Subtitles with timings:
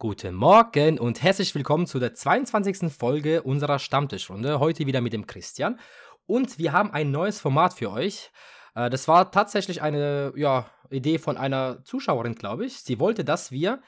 [0.00, 2.92] Guten Morgen und herzlich willkommen zu der 22.
[2.92, 4.60] Folge unserer Stammtischrunde.
[4.60, 5.80] Heute wieder mit dem Christian.
[6.24, 8.30] Und wir haben ein neues Format für euch.
[8.76, 12.74] Äh, das war tatsächlich eine ja, Idee von einer Zuschauerin, glaube ich.
[12.74, 13.82] Sie wollte, dass wir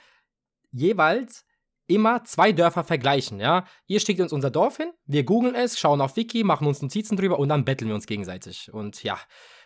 [0.73, 1.47] jeweils
[1.87, 3.65] immer zwei Dörfer vergleichen, ja.
[3.87, 7.17] Ihr schickt uns unser Dorf hin, wir googeln es, schauen auf Wiki, machen uns Notizen
[7.17, 8.73] drüber und dann betteln wir uns gegenseitig.
[8.73, 9.17] Und ja,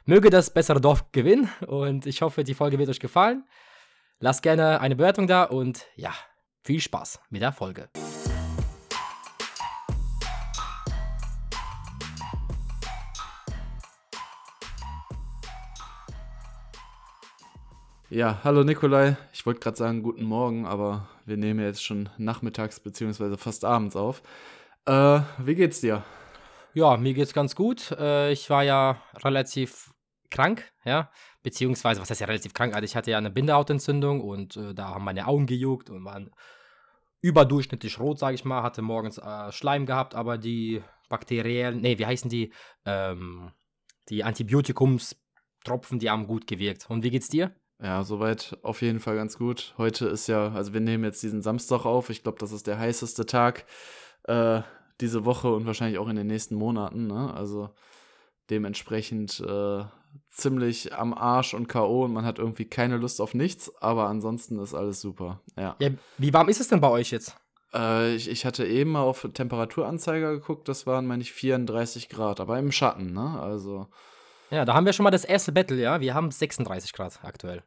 [0.04, 3.46] möge das bessere Dorf gewinnen und ich hoffe, die Folge wird euch gefallen.
[4.18, 6.12] Lasst gerne eine Bewertung da und ja,
[6.64, 7.88] viel Spaß mit der Folge.
[18.08, 19.16] Ja, hallo Nikolai.
[19.32, 23.36] Ich wollte gerade sagen guten Morgen, aber wir nehmen jetzt schon nachmittags bzw.
[23.36, 24.22] fast abends auf.
[24.86, 26.04] Äh, wie geht's dir?
[26.75, 27.90] Ja, mir geht's ganz gut.
[27.92, 29.93] Äh, ich war ja relativ
[30.34, 31.11] krank, ja,
[31.43, 32.75] beziehungsweise, was heißt ja relativ krank?
[32.75, 36.30] Also ich hatte ja eine Bindehautentzündung und äh, da haben meine Augen gejuckt und waren
[37.22, 38.62] überdurchschnittlich rot, sage ich mal.
[38.62, 42.53] Hatte morgens äh, Schleim gehabt, aber die bakteriellen, nee, wie heißen die?
[42.84, 43.53] Ähm,
[44.11, 46.91] die Antibiotikumstropfen, die haben gut gewirkt.
[46.91, 47.55] Und wie geht's dir?
[47.81, 49.75] Ja, soweit auf jeden Fall ganz gut.
[49.78, 52.11] Heute ist ja, also wir nehmen jetzt diesen Samstag auf.
[52.11, 53.64] Ich glaube, das ist der heißeste Tag
[54.25, 54.61] äh,
[55.00, 57.06] diese Woche und wahrscheinlich auch in den nächsten Monaten.
[57.06, 57.33] Ne?
[57.33, 57.70] Also
[58.50, 59.84] dementsprechend äh,
[60.29, 62.05] ziemlich am Arsch und K.O.
[62.05, 65.41] und man hat irgendwie keine Lust auf nichts, aber ansonsten ist alles super.
[65.56, 65.77] Ja.
[65.79, 67.37] ja wie warm ist es denn bei euch jetzt?
[67.75, 72.41] Äh, ich, ich hatte eben mal auf Temperaturanzeiger geguckt, das waren, meine ich, 34 Grad,
[72.41, 73.39] aber im Schatten, ne?
[73.41, 73.89] Also.
[74.51, 76.01] Ja, da haben wir schon mal das erste Battle, ja.
[76.01, 77.65] Wir haben 36 Grad aktuell.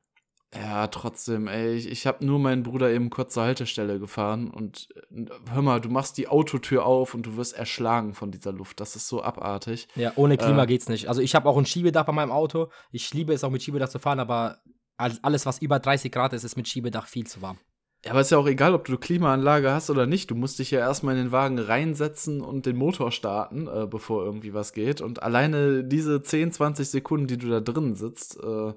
[0.56, 1.74] Ja, trotzdem, ey.
[1.76, 5.82] Ich, ich habe nur meinen Bruder eben kurz zur Haltestelle gefahren und äh, hör mal,
[5.82, 8.80] du machst die Autotür auf und du wirst erschlagen von dieser Luft.
[8.80, 9.88] Das ist so abartig.
[9.96, 11.10] Ja, ohne Klima äh, geht's nicht.
[11.10, 12.70] Also ich habe auch ein Schiebedach bei meinem Auto.
[12.92, 14.60] Ich liebe es auch mit Schiebedach zu fahren, aber
[14.98, 17.60] alles, was über 30 Grad ist, ist mit Schiebedach viel zu warm.
[18.06, 20.32] Ja, aber ist ja auch egal, ob du Klimaanlage hast oder nicht.
[20.32, 24.24] Du musst dich ja erstmal in den Wagen reinsetzen und den Motor starten, äh, bevor
[24.24, 25.02] irgendwie was geht.
[25.02, 28.74] Und alleine diese 10, 20 Sekunden, die du da drin sitzt, äh,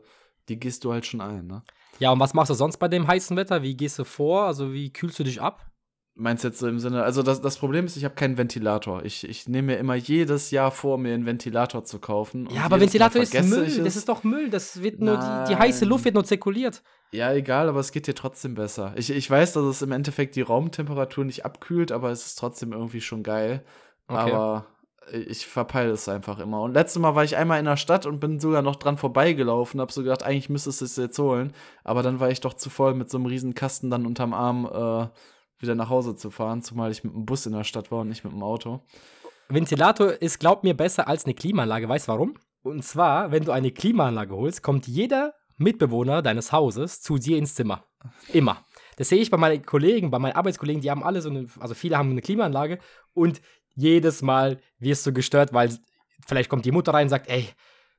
[0.51, 1.63] die gehst du halt schon ein, ne?
[1.99, 3.63] Ja, und was machst du sonst bei dem heißen Wetter?
[3.63, 4.45] Wie gehst du vor?
[4.45, 5.67] Also, wie kühlst du dich ab?
[6.15, 9.05] Meinst du jetzt so im Sinne, also das, das Problem ist, ich habe keinen Ventilator.
[9.05, 12.49] Ich, ich nehme mir immer jedes Jahr vor, mir einen Ventilator zu kaufen.
[12.53, 13.83] Ja, aber Ventilator ist Müll.
[13.85, 14.51] Das ist doch Müll.
[14.51, 16.83] Das wird nur, die, die, heiße Luft wird nur zirkuliert.
[17.13, 18.93] Ja, egal, aber es geht dir trotzdem besser.
[18.97, 22.73] Ich, ich weiß, dass es im Endeffekt die Raumtemperatur nicht abkühlt, aber es ist trotzdem
[22.73, 23.65] irgendwie schon geil.
[24.07, 24.19] Okay.
[24.19, 24.67] Aber
[25.13, 26.63] ich verpeile es einfach immer.
[26.63, 29.81] Und letztes Mal war ich einmal in der Stadt und bin sogar noch dran vorbeigelaufen,
[29.81, 31.53] hab so gedacht, eigentlich müsstest du es jetzt holen.
[31.85, 34.67] Aber dann war ich doch zu voll mit so einem riesen Kasten dann unterm Arm
[34.67, 35.09] äh,
[35.61, 38.09] wieder nach Hause zu fahren, zumal ich mit dem Bus in der Stadt war und
[38.09, 38.81] nicht mit dem Auto.
[39.49, 41.89] Ventilator ist, glaub mir, besser als eine Klimaanlage.
[41.89, 42.35] Weißt du warum?
[42.63, 47.55] Und zwar, wenn du eine Klimaanlage holst, kommt jeder Mitbewohner deines Hauses zu dir ins
[47.55, 47.85] Zimmer.
[48.33, 48.65] Immer.
[48.97, 51.75] Das sehe ich bei meinen Kollegen, bei meinen Arbeitskollegen, die haben alle so eine, also
[51.75, 52.79] viele haben eine Klimaanlage
[53.13, 53.41] und
[53.75, 55.71] jedes Mal wirst du gestört, weil
[56.27, 57.49] vielleicht kommt die Mutter rein und sagt, ey,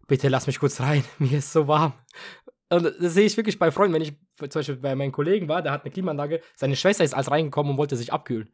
[0.07, 1.93] bitte lass mich kurz rein, mir ist so warm.
[2.69, 5.61] Und das sehe ich wirklich bei Freunden, wenn ich zum Beispiel bei meinen Kollegen war,
[5.61, 8.49] der hat eine Klimaanlage, seine Schwester ist als reingekommen und wollte sich abkühlen.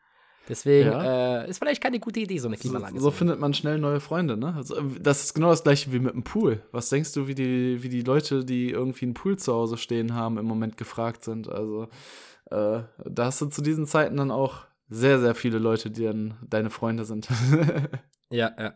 [0.50, 1.44] Deswegen ja.
[1.44, 2.96] äh, ist vielleicht keine gute Idee, so eine Klimaanlage.
[2.96, 4.54] So, so findet man schnell neue Freunde, ne?
[4.56, 6.64] Also, das ist genau das gleiche wie mit dem Pool.
[6.72, 10.16] Was denkst du, wie die, wie die Leute, die irgendwie einen Pool zu Hause stehen
[10.16, 11.50] haben, im Moment gefragt sind?
[11.50, 11.90] Also,
[12.50, 16.36] äh, da hast du zu diesen Zeiten dann auch sehr, sehr viele Leute, die dann
[16.48, 17.28] deine Freunde sind.
[18.30, 18.74] ja, ja.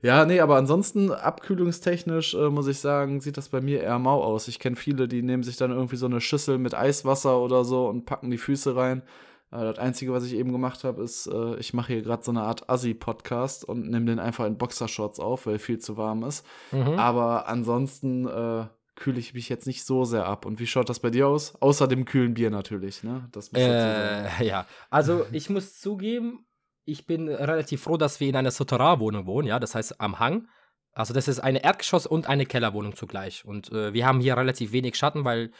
[0.00, 4.22] Ja, nee, aber ansonsten abkühlungstechnisch äh, muss ich sagen, sieht das bei mir eher mau
[4.22, 4.46] aus.
[4.46, 7.88] Ich kenne viele, die nehmen sich dann irgendwie so eine Schüssel mit Eiswasser oder so
[7.88, 9.02] und packen die Füße rein.
[9.50, 12.30] Äh, das Einzige, was ich eben gemacht habe, ist, äh, ich mache hier gerade so
[12.30, 16.46] eine Art Assi-Podcast und nehme den einfach in Boxershorts auf, weil viel zu warm ist.
[16.70, 16.98] Mhm.
[16.98, 18.66] Aber ansonsten äh,
[18.98, 20.44] kühle ich mich jetzt nicht so sehr ab.
[20.44, 21.54] Und wie schaut das bei dir aus?
[21.62, 23.28] Außer dem kühlen Bier natürlich, ne?
[23.32, 26.46] Das äh, ja, also ich muss zugeben,
[26.84, 30.48] ich bin relativ froh, dass wir in einer Souterrain-Wohnung wohnen, ja, das heißt am Hang.
[30.92, 33.44] Also das ist eine Erdgeschoss- und eine Kellerwohnung zugleich.
[33.44, 35.52] Und äh, wir haben hier relativ wenig Schatten, weil,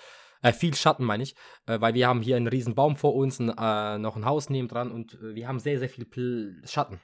[0.43, 3.39] äh, viel Schatten meine ich, äh, weil wir haben hier einen riesen Baum vor uns,
[3.39, 6.61] ein, äh, noch ein Haus neben dran und äh, wir haben sehr, sehr viel Pl
[6.65, 7.01] Schatten.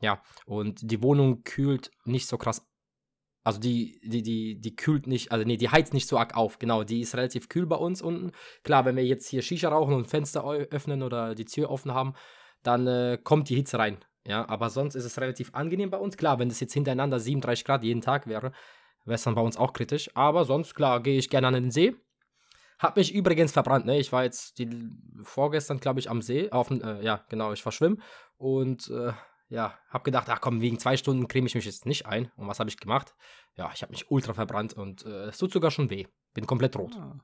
[0.00, 2.71] Ja, und die Wohnung kühlt nicht so krass
[3.44, 6.58] also die, die, die, die kühlt nicht, also nee, die heizt nicht so arg auf,
[6.58, 6.84] genau.
[6.84, 8.32] Die ist relativ kühl bei uns unten.
[8.62, 12.14] Klar, wenn wir jetzt hier Shisha rauchen und Fenster öffnen oder die Tür offen haben,
[12.62, 13.98] dann äh, kommt die Hitze rein.
[14.24, 16.16] Ja, aber sonst ist es relativ angenehm bei uns.
[16.16, 18.52] Klar, wenn das jetzt hintereinander 37 Grad jeden Tag wäre,
[19.04, 20.10] wäre es dann bei uns auch kritisch.
[20.14, 21.96] Aber sonst, klar, gehe ich gerne an den See.
[22.78, 23.98] Hab mich übrigens verbrannt, ne?
[23.98, 24.68] Ich war jetzt die,
[25.22, 26.50] vorgestern, glaube ich, am See.
[26.50, 28.00] Auf, äh, ja, genau, ich war schwimmen.
[28.36, 29.12] Und äh,
[29.52, 32.32] ja, hab gedacht, ach komm, wegen zwei Stunden creme ich mich jetzt nicht ein.
[32.36, 33.14] Und was habe ich gemacht?
[33.54, 36.06] Ja, ich habe mich ultra verbrannt und äh, es tut sogar schon weh.
[36.32, 36.96] Bin komplett rot.
[36.96, 37.20] Ah.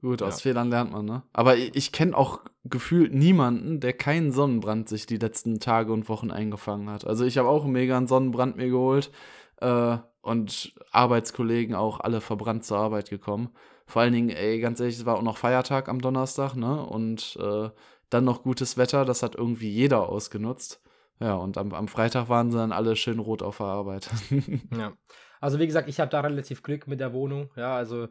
[0.00, 0.50] Gut, aus ja.
[0.50, 1.22] Fehlern lernt man, ne?
[1.32, 6.08] Aber ich, ich kenne auch gefühlt niemanden, der keinen Sonnenbrand sich die letzten Tage und
[6.08, 7.06] Wochen eingefangen hat.
[7.06, 9.12] Also ich habe auch mega einen Sonnenbrand mir geholt
[9.60, 13.50] äh, und Arbeitskollegen auch alle verbrannt zur Arbeit gekommen.
[13.86, 16.84] Vor allen Dingen, ey, ganz ehrlich, es war auch noch Feiertag am Donnerstag, ne?
[16.84, 17.70] Und äh,
[18.10, 20.80] dann noch gutes Wetter, das hat irgendwie jeder ausgenutzt.
[21.20, 24.08] Ja, und am, am Freitag waren sie dann alle schön rot auf der Arbeit.
[24.76, 24.92] ja.
[25.40, 27.50] Also wie gesagt, ich habe da relativ Glück mit der Wohnung.
[27.56, 28.08] Ja, also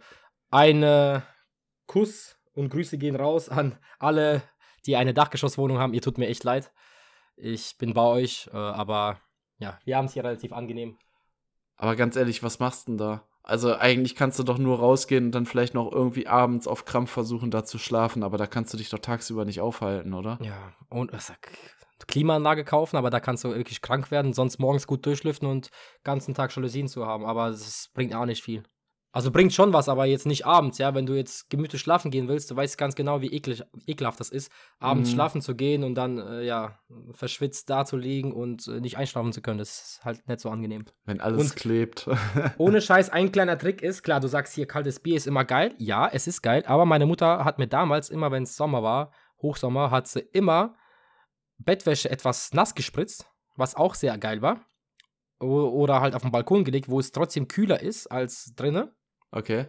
[0.49, 1.23] eine
[1.87, 4.41] Kuss und Grüße gehen raus an alle,
[4.85, 5.93] die eine Dachgeschosswohnung haben.
[5.93, 6.71] Ihr tut mir echt leid.
[7.35, 9.19] Ich bin bei euch, äh, aber
[9.57, 10.97] ja, wir haben es hier relativ angenehm.
[11.75, 13.23] Aber ganz ehrlich, was machst du denn da?
[13.43, 17.11] Also eigentlich kannst du doch nur rausgehen und dann vielleicht noch irgendwie abends auf Krampf
[17.11, 20.37] versuchen, da zu schlafen, aber da kannst du dich doch tagsüber nicht aufhalten, oder?
[20.41, 21.31] Ja, und was
[22.05, 25.69] Klimaanlage kaufen, aber da kannst du wirklich krank werden, sonst morgens gut durchlüften und
[26.03, 28.63] ganzen Tag Jalousien zu haben, aber das bringt auch nicht viel.
[29.17, 30.93] Also bringt schon was, aber jetzt nicht abends, ja.
[30.93, 34.29] Wenn du jetzt gemütlich schlafen gehen willst, du weißt ganz genau, wie eklig, ekelhaft das
[34.29, 35.15] ist, abends mhm.
[35.15, 36.77] schlafen zu gehen und dann, äh, ja,
[37.13, 39.57] verschwitzt da zu liegen und äh, nicht einschlafen zu können.
[39.57, 40.85] Das ist halt nicht so angenehm.
[41.05, 42.07] Wenn alles und klebt.
[42.59, 45.73] ohne Scheiß, ein kleiner Trick ist, klar, du sagst hier, kaltes Bier ist immer geil.
[45.79, 49.11] Ja, es ist geil, aber meine Mutter hat mir damals, immer wenn es Sommer war,
[49.41, 50.75] Hochsommer, hat sie immer
[51.57, 54.61] Bettwäsche etwas nass gespritzt, was auch sehr geil war.
[55.39, 58.91] Oder halt auf den Balkon gelegt, wo es trotzdem kühler ist als drinnen.
[59.31, 59.67] Okay.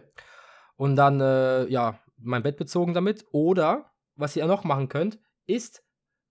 [0.77, 3.25] Und dann, äh, ja, mein Bett bezogen damit.
[3.31, 5.83] Oder, was ihr noch machen könnt, ist,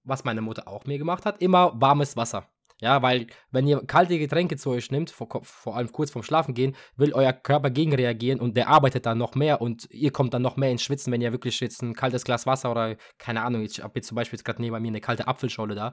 [0.02, 2.49] was meine Mutter auch mir gemacht hat, immer warmes Wasser.
[2.80, 6.76] Ja, weil wenn ihr kalte Getränke zu euch nehmt, vor, vor allem kurz vorm Schlafengehen,
[6.96, 10.56] will euer Körper gegenreagieren und der arbeitet dann noch mehr und ihr kommt dann noch
[10.56, 13.82] mehr ins Schwitzen, wenn ihr wirklich jetzt ein kaltes Glas Wasser oder keine Ahnung, ich
[13.82, 15.92] habe jetzt zum Beispiel gerade neben mir eine kalte Apfelschorle da.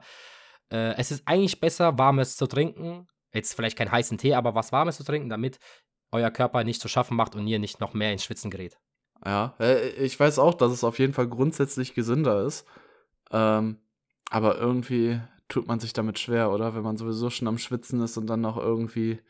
[0.70, 3.08] Äh, es ist eigentlich besser, warmes zu trinken.
[3.34, 5.58] Jetzt vielleicht keinen heißen Tee, aber was warmes zu trinken, damit
[6.12, 8.78] euer Körper nicht zu schaffen macht und ihr nicht noch mehr ins Schwitzen gerät.
[9.24, 12.64] Ja, äh, ich weiß auch, dass es auf jeden Fall grundsätzlich gesünder ist.
[13.32, 13.78] Ähm,
[14.30, 16.74] aber irgendwie tut man sich damit schwer, oder?
[16.74, 19.20] Wenn man sowieso schon am Schwitzen ist und dann noch irgendwie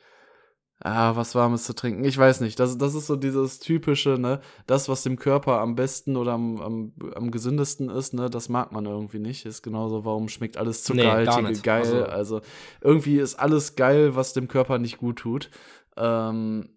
[0.81, 2.05] ah, was Warmes zu trinken.
[2.05, 2.59] Ich weiß nicht.
[2.61, 4.41] Das, das ist so dieses typische, ne?
[4.67, 8.29] Das, was dem Körper am besten oder am, am, am gesündesten ist, ne?
[8.31, 9.47] Das mag man irgendwie nicht.
[9.47, 11.83] Ist genauso, warum schmeckt alles zuckerhaltige nee, geil?
[11.83, 12.41] Also, also,
[12.81, 15.51] irgendwie ist alles geil, was dem Körper nicht gut tut.
[15.97, 16.69] Ähm,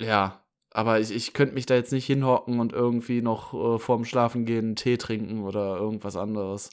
[0.00, 4.04] ja, aber ich, ich könnte mich da jetzt nicht hinhocken und irgendwie noch äh, vorm
[4.04, 6.70] Schlafen gehen Tee trinken oder irgendwas anderes.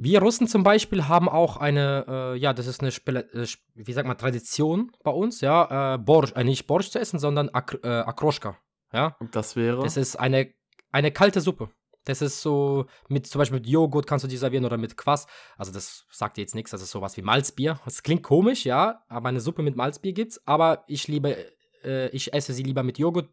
[0.00, 3.92] Wir Russen zum Beispiel haben auch eine, äh, ja, das ist eine, Spele äh, wie
[3.92, 7.80] sagt man, Tradition bei uns, ja, äh, Borsch, äh, nicht Borsch zu essen, sondern Ak
[7.82, 8.56] äh, Akroschka,
[8.92, 9.16] ja.
[9.18, 9.82] Und das wäre?
[9.82, 10.54] Das ist eine,
[10.92, 11.70] eine kalte Suppe.
[12.04, 15.26] Das ist so, mit zum Beispiel mit Joghurt kannst du die servieren oder mit Quass.
[15.56, 17.80] Also das sagt dir jetzt nichts, das ist sowas wie Malzbier.
[17.84, 20.40] Das klingt komisch, ja, aber eine Suppe mit Malzbier gibt's.
[20.46, 21.36] Aber ich liebe,
[21.84, 23.28] äh, ich esse sie lieber mit Joghurt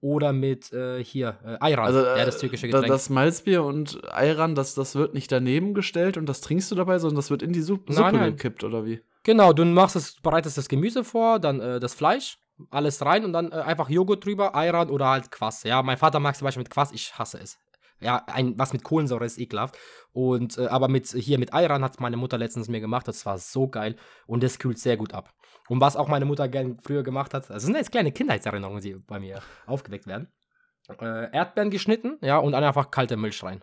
[0.00, 2.86] oder mit äh, hier äh, Ayran, also, ja, das türkische Getränk.
[2.86, 6.98] Das Malzbier und Ayran, das, das wird nicht daneben gestellt und das trinkst du dabei,
[6.98, 8.30] sondern das wird in die Suppe, nein, Suppe nein.
[8.36, 9.00] gekippt, oder wie?
[9.24, 12.38] Genau, du machst es, bereitest das Gemüse vor, dann äh, das Fleisch,
[12.70, 15.62] alles rein und dann äh, einfach Joghurt drüber, Ayran oder halt Quass.
[15.64, 17.58] Ja, mein Vater mag zum Beispiel mit Quass, ich hasse es.
[18.00, 19.76] Ja, ein, was mit Kohlensäure ist ekelhaft.
[20.12, 23.08] Und, äh, aber mit, hier mit Ayran hat meine Mutter letztens mir gemacht.
[23.08, 23.96] Das war so geil.
[24.26, 25.32] Und das kühlt sehr gut ab.
[25.68, 28.94] Und was auch meine Mutter gern früher gemacht hat, das sind jetzt kleine Kindheitserinnerungen, die
[28.94, 30.28] bei mir aufgeweckt werden.
[31.00, 33.62] Äh, Erdbeeren geschnitten, ja, und dann einfach kalte Milch rein.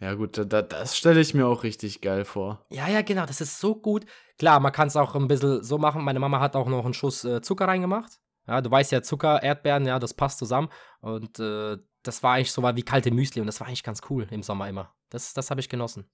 [0.00, 2.64] Ja, gut, da, das stelle ich mir auch richtig geil vor.
[2.70, 4.06] Ja, ja, genau, das ist so gut.
[4.38, 6.04] Klar, man kann es auch ein bisschen so machen.
[6.04, 8.20] Meine Mama hat auch noch einen Schuss äh, Zucker reingemacht.
[8.46, 10.68] Ja, du weißt ja, Zucker, Erdbeeren, ja, das passt zusammen.
[11.00, 14.26] Und äh, das war eigentlich so wie kalte Müsli und das war eigentlich ganz cool
[14.30, 14.94] im Sommer immer.
[15.10, 16.08] Das, das habe ich genossen.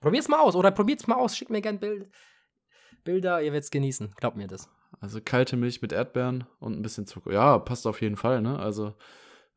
[0.00, 1.36] Probier's mal aus oder probiert's mal aus.
[1.36, 2.10] Schickt mir gerne Bild,
[3.04, 4.14] Bilder, ihr wird's genießen.
[4.16, 4.68] Glaubt mir das.
[5.00, 7.32] Also kalte Milch mit Erdbeeren und ein bisschen Zucker.
[7.32, 8.58] Ja, passt auf jeden Fall, ne?
[8.58, 8.94] Also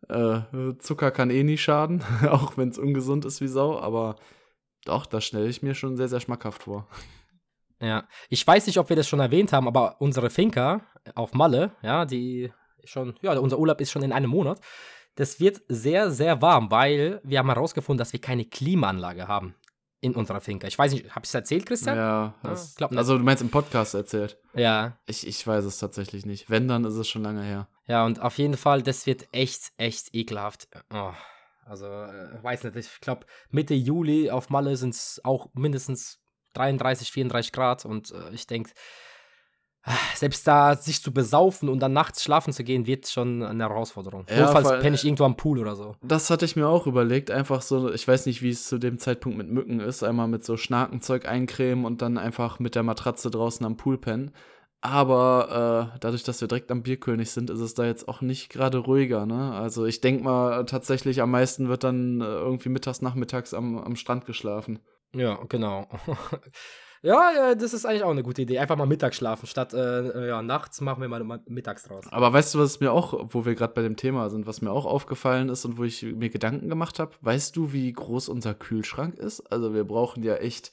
[0.09, 0.41] äh,
[0.79, 4.15] Zucker kann eh nie schaden, auch wenn es ungesund ist wie Sau, aber
[4.85, 6.87] doch, das stelle ich mir schon sehr, sehr schmackhaft vor.
[7.81, 10.81] Ja, ich weiß nicht, ob wir das schon erwähnt haben, aber unsere Finca
[11.15, 12.51] auf Malle, ja, die
[12.83, 14.61] schon, ja, unser Urlaub ist schon in einem Monat.
[15.15, 19.55] Das wird sehr, sehr warm, weil wir haben herausgefunden, dass wir keine Klimaanlage haben
[20.05, 20.67] in unserer Finca.
[20.67, 21.97] Ich weiß nicht, habe ich es erzählt, Christian?
[21.97, 24.37] Ja, ja also du meinst im Podcast erzählt.
[24.53, 24.97] Ja.
[25.07, 26.49] Ich, ich weiß es tatsächlich nicht.
[26.49, 27.67] Wenn, dann ist es schon lange her.
[27.87, 30.67] Ja, und auf jeden Fall, das wird echt, echt ekelhaft.
[30.93, 31.11] Oh,
[31.65, 36.19] also, äh, weiß nicht, ich glaube, Mitte Juli auf Malle sind es auch mindestens
[36.53, 38.71] 33, 34 Grad und äh, ich denke,
[40.15, 44.25] selbst da sich zu besaufen und dann nachts schlafen zu gehen, wird schon eine Herausforderung.
[44.29, 45.95] Ja, Notfalls penne ich irgendwo am Pool oder so.
[46.01, 47.29] Das hatte ich mir auch überlegt.
[47.29, 50.03] Einfach so, ich weiß nicht, wie es zu dem Zeitpunkt mit Mücken ist.
[50.03, 54.31] Einmal mit so Schnakenzeug eincremen und dann einfach mit der Matratze draußen am Pool pennen.
[54.81, 58.49] Aber äh, dadurch, dass wir direkt am Bierkönig sind, ist es da jetzt auch nicht
[58.49, 59.25] gerade ruhiger.
[59.25, 59.53] Ne?
[59.53, 63.95] Also ich denke mal, tatsächlich am meisten wird dann äh, irgendwie mittags, nachmittags am, am
[63.95, 64.79] Strand geschlafen.
[65.15, 65.87] Ja, genau.
[67.05, 68.59] ja, das ist eigentlich auch eine gute Idee.
[68.59, 72.05] Einfach mal mittags schlafen, statt äh, ja, nachts machen wir mal mittags draus.
[72.09, 74.71] Aber weißt du, was mir auch, wo wir gerade bei dem Thema sind, was mir
[74.71, 77.11] auch aufgefallen ist und wo ich mir Gedanken gemacht habe?
[77.21, 79.41] Weißt du, wie groß unser Kühlschrank ist?
[79.51, 80.71] Also wir brauchen ja echt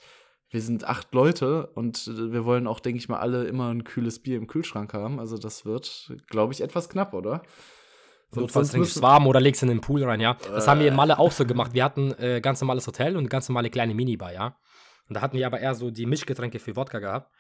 [0.53, 4.19] wir sind acht Leute und wir wollen auch, denke ich mal, alle immer ein kühles
[4.19, 5.19] Bier im Kühlschrank haben.
[5.19, 7.43] Also das wird, glaube ich, etwas knapp, oder?
[8.35, 10.37] Notfalls trinkst du es warm oder legst in den Pool rein, ja.
[10.53, 10.71] Das äh.
[10.71, 11.73] haben wir in Malle auch so gemacht.
[11.73, 14.57] Wir hatten äh, ganz normales Hotel und ganz normale kleine Minibar, ja.
[15.13, 17.31] Und da hatten wir aber eher so die Mischgetränke für Wodka gehabt.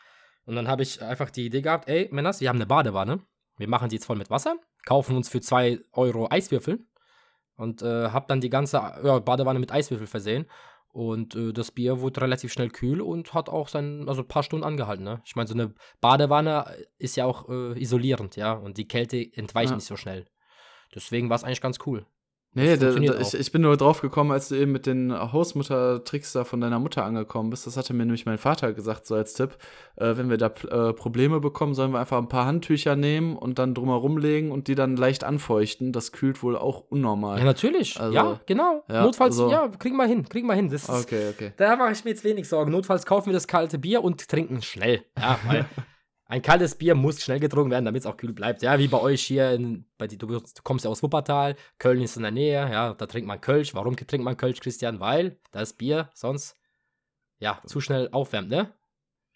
[0.44, 3.20] Und dann habe ich einfach die Idee gehabt, ey, Männers, wir haben eine Badewanne.
[3.56, 6.86] Wir machen die jetzt voll mit Wasser, kaufen uns für zwei Euro Eiswürfel
[7.56, 10.44] und äh, hab dann die ganze ja, Badewanne mit Eiswürfel versehen
[10.88, 14.42] und äh, das Bier wurde relativ schnell kühl und hat auch sein, also ein paar
[14.42, 15.04] Stunden angehalten.
[15.04, 15.22] Ne?
[15.24, 19.70] Ich meine, so eine Badewanne ist ja auch äh, isolierend, ja, und die Kälte entweicht
[19.70, 19.76] ja.
[19.76, 20.26] nicht so schnell.
[20.94, 22.04] Deswegen war es eigentlich ganz cool.
[22.54, 26.34] Nee, da, da, ich, ich, bin nur drauf gekommen, als du eben mit den Hausmutter-Tricks
[26.34, 27.66] da von deiner Mutter angekommen bist.
[27.66, 29.56] Das hatte mir nämlich mein Vater gesagt, so als Tipp.
[29.96, 33.58] Äh, wenn wir da äh, Probleme bekommen, sollen wir einfach ein paar Handtücher nehmen und
[33.58, 35.92] dann drumherum legen und die dann leicht anfeuchten.
[35.92, 37.38] Das kühlt wohl auch unnormal.
[37.38, 37.98] Ja, natürlich.
[37.98, 38.84] Also, ja, genau.
[38.86, 40.68] Ja, Notfalls, also, ja, kriegen wir hin, kriegen wir hin.
[40.68, 41.52] Das ist, okay, okay.
[41.56, 42.70] Da mache ich mir jetzt wenig Sorgen.
[42.70, 45.06] Notfalls kaufen wir das kalte Bier und trinken schnell.
[45.18, 45.64] Ja, weil
[46.32, 48.62] ein kaltes Bier muss schnell getrunken werden, damit es auch kühl bleibt.
[48.62, 52.22] Ja, wie bei euch hier, in, bei du kommst ja aus Wuppertal, Köln ist in
[52.22, 53.74] der Nähe, ja, da trinkt man Kölsch.
[53.74, 54.98] Warum trinkt man Kölsch, Christian?
[54.98, 56.56] Weil das Bier sonst,
[57.38, 58.72] ja, zu schnell aufwärmt, ne?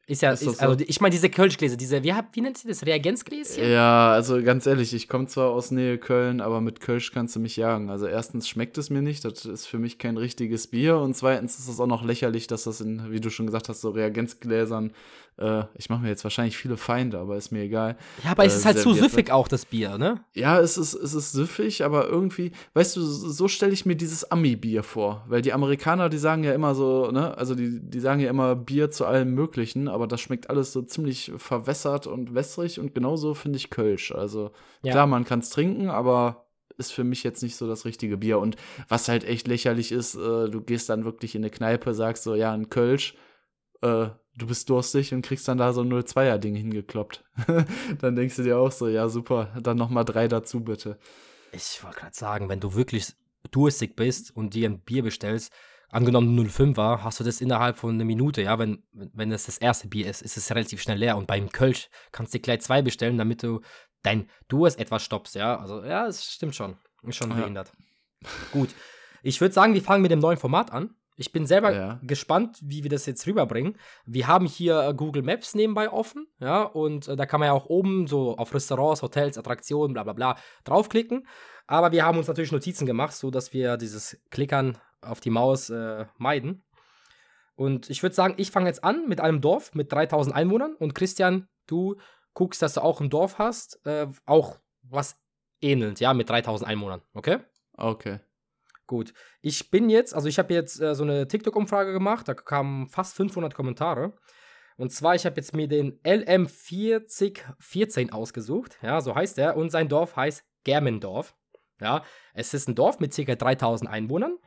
[0.09, 2.87] Ist ja, ist ist, also ich meine, diese Kölschgläser, diese, wie, wie nennt sie das?
[2.87, 3.69] Reagenzgläschen?
[3.69, 7.41] Ja, also ganz ehrlich, ich komme zwar aus Nähe Köln, aber mit Kölsch kannst du
[7.41, 7.91] mich jagen.
[7.91, 11.59] Also erstens schmeckt es mir nicht, das ist für mich kein richtiges Bier und zweitens
[11.59, 14.93] ist es auch noch lächerlich, dass das in, wie du schon gesagt hast, so Reagenzgläsern
[15.39, 17.97] äh, ich mache mir jetzt wahrscheinlich viele Feinde, aber ist mir egal.
[18.25, 20.25] Ja, aber es ist halt zu süffig auch, das Bier, ne?
[20.35, 24.31] Ja, es ist, es ist süffig, aber irgendwie, weißt du, so stelle ich mir dieses
[24.31, 25.25] Ami-Bier vor.
[25.29, 28.57] Weil die Amerikaner, die sagen ja immer so, ne, also die, die sagen ja immer
[28.57, 33.35] Bier zu allem Möglichen, aber das schmeckt alles so ziemlich verwässert und wässrig und genauso
[33.35, 34.13] finde ich Kölsch.
[34.13, 34.53] Also
[34.83, 34.93] ja.
[34.93, 36.47] klar, man kann es trinken, aber
[36.79, 38.39] ist für mich jetzt nicht so das richtige Bier.
[38.39, 38.57] Und
[38.89, 42.35] was halt echt lächerlich ist, äh, du gehst dann wirklich in eine Kneipe, sagst so,
[42.35, 43.15] ja, ein Kölsch,
[43.83, 47.25] äh, du bist durstig und kriegst dann da so ein 0-2er-Ding hingekloppt.
[48.01, 50.99] dann denkst du dir auch so, ja, super, dann nochmal drei dazu, bitte.
[51.53, 53.15] Ich wollte gerade sagen, wenn du wirklich
[53.51, 55.53] durstig bist und dir ein Bier bestellst,
[55.89, 59.59] angenommen 05 war, hast du das innerhalb von einer Minute, ja, wenn, wenn das das
[59.59, 62.61] erste Bier ist, ist es relativ schnell leer und beim Kölsch kannst du dir gleich
[62.61, 63.61] zwei bestellen, damit du
[64.03, 67.73] dein Durst etwas stoppst, ja, also ja, es stimmt schon, ist schon behindert.
[68.21, 68.29] Ja.
[68.53, 68.71] Gut,
[69.23, 70.95] ich würde sagen, wir fangen mit dem neuen Format an.
[71.17, 72.01] Ich bin selber ja.
[72.03, 73.77] gespannt, wie wir das jetzt rüberbringen.
[74.05, 77.53] Wir haben hier äh, Google Maps nebenbei offen, ja, und äh, da kann man ja
[77.53, 81.27] auch oben so auf Restaurants, Hotels, Attraktionen, bla bla bla draufklicken.
[81.67, 86.05] Aber wir haben uns natürlich Notizen gemacht, sodass wir dieses Klickern auf die Maus äh,
[86.19, 86.65] meiden.
[87.55, 90.95] Und ich würde sagen, ich fange jetzt an mit einem Dorf mit 3000 Einwohnern und
[90.95, 91.97] Christian, du
[92.35, 95.19] guckst, dass du auch ein Dorf hast, äh, auch was
[95.63, 97.39] ähnelt, ja, mit 3000 Einwohnern, okay?
[97.73, 98.21] Okay.
[98.87, 99.13] Gut.
[99.41, 103.17] Ich bin jetzt, also ich habe jetzt äh, so eine TikTok-Umfrage gemacht, da kamen fast
[103.17, 104.15] 500 Kommentare.
[104.77, 109.89] Und zwar, ich habe jetzt mir den LM4014 ausgesucht, ja, so heißt er, und sein
[109.89, 111.35] Dorf heißt Germendorf.
[111.81, 113.35] Ja, es ist ein Dorf mit ca.
[113.35, 114.39] 3000 Einwohnern.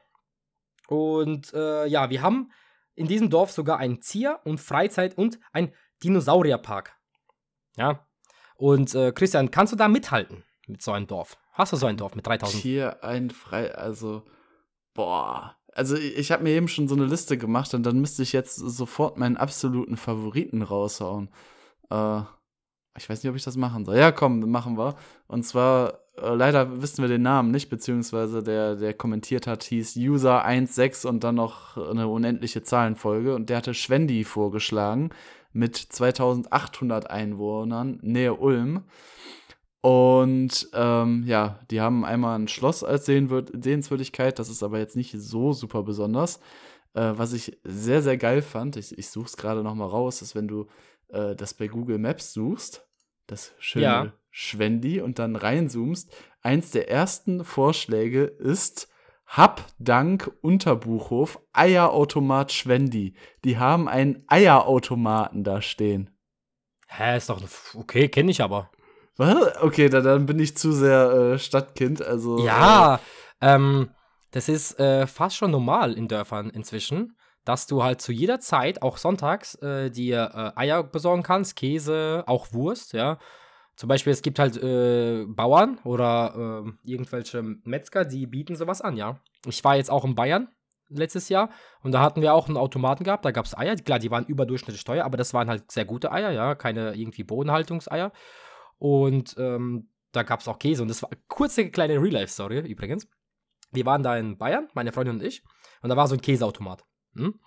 [0.88, 2.52] Und äh, ja, wir haben
[2.96, 6.96] in diesem Dorf sogar ein Zier- und Freizeit- und ein Dinosaurierpark.
[7.78, 8.08] Ja.
[8.56, 11.38] Und äh, Christian, kannst du da mithalten mit so einem Dorf?
[11.60, 12.64] Hast du so ein Dorf mit 3000?
[12.64, 14.24] Hier ein frei, also,
[14.94, 15.58] boah.
[15.74, 18.56] Also, ich habe mir eben schon so eine Liste gemacht und dann müsste ich jetzt
[18.56, 21.28] sofort meinen absoluten Favoriten raushauen.
[21.90, 22.22] Äh,
[22.98, 23.98] ich weiß nicht, ob ich das machen soll.
[23.98, 24.96] Ja, komm, machen wir.
[25.28, 29.98] Und zwar, äh, leider wissen wir den Namen nicht, beziehungsweise der, der kommentiert hat, hieß
[29.98, 33.36] User16 und dann noch eine unendliche Zahlenfolge.
[33.36, 35.10] Und der hatte Schwendi vorgeschlagen
[35.52, 38.86] mit 2800 Einwohnern, Nähe Ulm.
[39.82, 45.16] Und ähm, ja, die haben einmal ein Schloss als Sehenswürdigkeit, das ist aber jetzt nicht
[45.18, 46.40] so super besonders.
[46.94, 50.36] Äh, was ich sehr, sehr geil fand, ich, ich suche es gerade nochmal raus, ist,
[50.36, 50.68] wenn du
[51.10, 52.86] äh, das bei Google Maps suchst,
[53.28, 54.14] das schöne ja.
[54.32, 58.90] Schwendi und dann reinzoomst, eins der ersten Vorschläge ist
[59.26, 63.14] Hab Dank Unterbuchhof Eierautomat Schwendi.
[63.46, 66.10] Die haben einen Eierautomaten da stehen.
[66.88, 67.42] Hä, ist doch
[67.76, 68.72] okay, kenne ich aber.
[69.20, 69.62] Was?
[69.62, 72.02] Okay, dann, dann bin ich zu sehr äh, Stadtkind.
[72.02, 73.02] Also, ja,
[73.42, 73.90] äh, ähm,
[74.32, 78.82] das ist äh, fast schon normal in Dörfern inzwischen, dass du halt zu jeder Zeit,
[78.82, 83.20] auch sonntags, äh, dir äh, Eier besorgen kannst, Käse, auch Wurst, ja.
[83.76, 88.96] Zum Beispiel, es gibt halt äh, Bauern oder äh, irgendwelche Metzger, die bieten sowas an,
[88.96, 89.20] ja.
[89.46, 90.48] Ich war jetzt auch in Bayern
[90.88, 91.50] letztes Jahr
[91.84, 93.76] und da hatten wir auch einen Automaten gehabt, da gab es Eier.
[93.76, 97.24] Klar, die waren überdurchschnittlich teuer, aber das waren halt sehr gute Eier, ja, keine irgendwie
[97.24, 98.14] Bodenhaltungseier.
[98.80, 103.08] Und ähm, da gab es auch Käse und das war eine kurze kleine Real-Life-Story übrigens.
[103.72, 105.44] Wir waren da in Bayern, meine Freundin und ich,
[105.82, 106.84] und da war so ein Käseautomat.
[107.14, 107.40] Hm?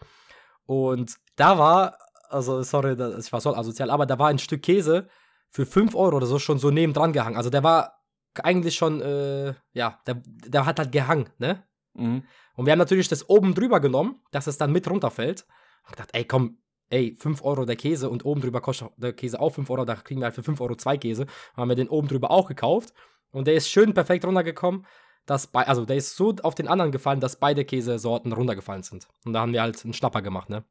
[0.67, 1.99] Und da war,
[2.29, 5.09] also sorry, ich war so asozial, aber da war ein Stück Käse
[5.49, 7.37] für 5 Euro oder so schon so nebendran gehangen.
[7.37, 8.03] Also der war
[8.43, 11.65] eigentlich schon, äh, ja, der, der hat halt gehangen, ne?
[11.95, 12.25] Mhm.
[12.55, 15.47] Und wir haben natürlich das oben drüber genommen, dass es dann mit runterfällt.
[15.85, 16.62] Und gedacht, ey, komm,
[16.93, 19.95] ey, 5 Euro der Käse und oben drüber kostet der Käse auch 5 Euro, da
[19.97, 21.27] kriegen wir halt für 5 Euro zwei Käse.
[21.57, 22.93] Haben wir den oben drüber auch gekauft.
[23.31, 24.87] Und der ist schön perfekt runtergekommen.
[25.25, 29.07] Dass bei, also der ist so auf den anderen gefallen, dass beide Käsesorten runtergefallen sind.
[29.25, 30.65] Und da haben wir halt einen Schnapper gemacht, ne?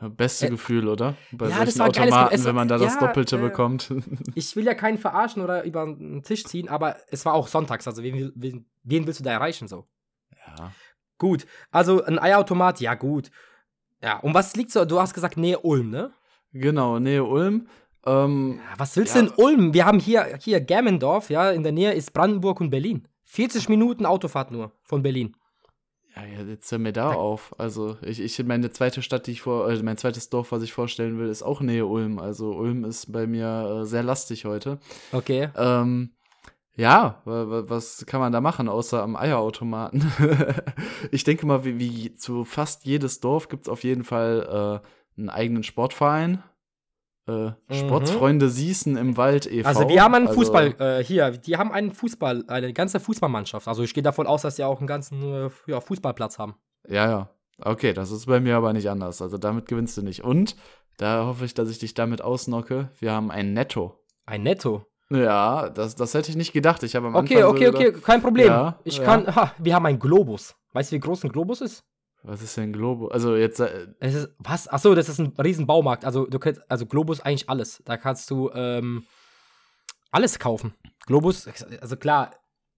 [0.00, 1.14] Beste äh, Gefühl, oder?
[1.30, 3.92] Bei ja, solchen Automaten, es, wenn man da ja, das Doppelte äh, bekommt.
[4.34, 7.86] Ich will ja keinen verarschen oder über den Tisch ziehen, aber es war auch sonntags.
[7.86, 9.86] Also wen, wen, wen willst du da erreichen so?
[10.46, 10.72] Ja.
[11.18, 13.30] Gut, also ein Eierautomat, ja gut.
[14.04, 14.84] Ja, und was liegt so?
[14.84, 16.12] Du hast gesagt Nähe Ulm, ne?
[16.52, 17.68] Genau, Nähe Ulm.
[18.04, 19.22] Ähm, ja, was willst ja.
[19.22, 19.72] du in Ulm?
[19.72, 23.08] Wir haben hier, hier Germendorf, ja, in der Nähe ist Brandenburg und Berlin.
[23.24, 25.34] 40 Minuten Autofahrt nur von Berlin.
[26.14, 27.58] Ja, jetzt hör mir da auf.
[27.58, 30.74] Also, ich, ich, meine zweite Stadt, die ich vor, also mein zweites Dorf, was ich
[30.74, 32.18] vorstellen will, ist auch Nähe Ulm.
[32.18, 34.78] Also, Ulm ist bei mir äh, sehr lastig heute.
[35.12, 35.48] Okay.
[35.56, 36.10] Ähm,
[36.76, 40.10] ja, was kann man da machen, außer am Eierautomaten?
[41.10, 45.20] ich denke mal, wie, wie zu fast jedes Dorf gibt es auf jeden Fall äh,
[45.20, 46.42] einen eigenen Sportverein
[47.26, 47.54] äh, mhm.
[47.70, 49.66] Sportsfreunde Sießen im Wald e.V.
[49.66, 53.66] Also wir haben einen also, Fußball, äh, hier, die haben einen Fußball, eine ganze Fußballmannschaft.
[53.66, 56.54] Also ich gehe davon aus, dass sie auch einen ganzen äh, ja, Fußballplatz haben.
[56.88, 57.30] Ja, ja.
[57.58, 59.22] Okay, das ist bei mir aber nicht anders.
[59.22, 60.22] Also damit gewinnst du nicht.
[60.24, 60.56] Und
[60.96, 62.90] da hoffe ich, dass ich dich damit ausnocke.
[62.98, 63.98] Wir haben ein Netto.
[64.26, 64.86] Ein Netto?
[65.14, 66.82] Ja, das, das hätte ich nicht gedacht.
[66.82, 68.46] Ich habe am okay, Anfang okay, so okay, kein Problem.
[68.46, 69.04] Ja, ich ja.
[69.04, 70.54] kann, ha, wir haben einen Globus.
[70.72, 71.84] Weißt du, wie groß ein Globus ist?
[72.22, 73.12] Was ist denn Globus?
[73.12, 73.60] Also jetzt.
[73.60, 74.66] Äh es ist, was?
[74.66, 76.04] Achso, das ist ein riesen Baumarkt.
[76.04, 77.82] Also du kannst, also Globus eigentlich alles.
[77.84, 79.04] Da kannst du ähm,
[80.10, 80.74] alles kaufen.
[81.06, 81.46] Globus,
[81.80, 82.30] also klar,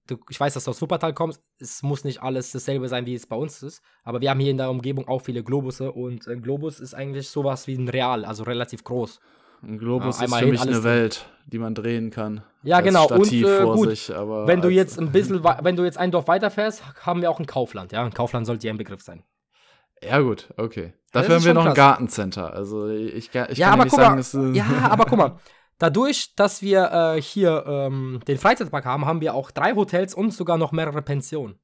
[0.09, 1.43] du, ich weiß, dass du aus Wuppertal kommst.
[1.61, 3.83] Es muss nicht alles dasselbe sein, wie es bei uns ist.
[4.03, 7.29] Aber wir haben hier in der Umgebung auch viele Globusse und ein Globus ist eigentlich
[7.29, 9.21] sowas wie ein Real, also relativ groß.
[9.67, 12.43] Ein Globus ja, ist für mich eine Welt, die man drehen kann.
[12.63, 13.07] Ja, genau.
[13.07, 16.29] Stativ und äh, gut, sich, wenn du jetzt ein bisschen, wenn du jetzt ein Dorf
[16.29, 17.91] weiterfährst, haben wir auch ein Kaufland.
[17.91, 19.25] Ja, ein Kaufland sollte dir ein Begriff sein.
[20.03, 20.93] Ja, gut, okay.
[21.11, 21.73] Dafür haben wir noch krass.
[21.73, 22.53] ein Gartencenter.
[22.53, 25.39] Also ich, ich ja, kann aber nicht sagen, mal, es, Ja, aber guck mal.
[25.79, 30.33] Dadurch, dass wir äh, hier ähm, den Freizeitpark haben, haben wir auch drei Hotels und
[30.33, 31.59] sogar noch mehrere Pensionen.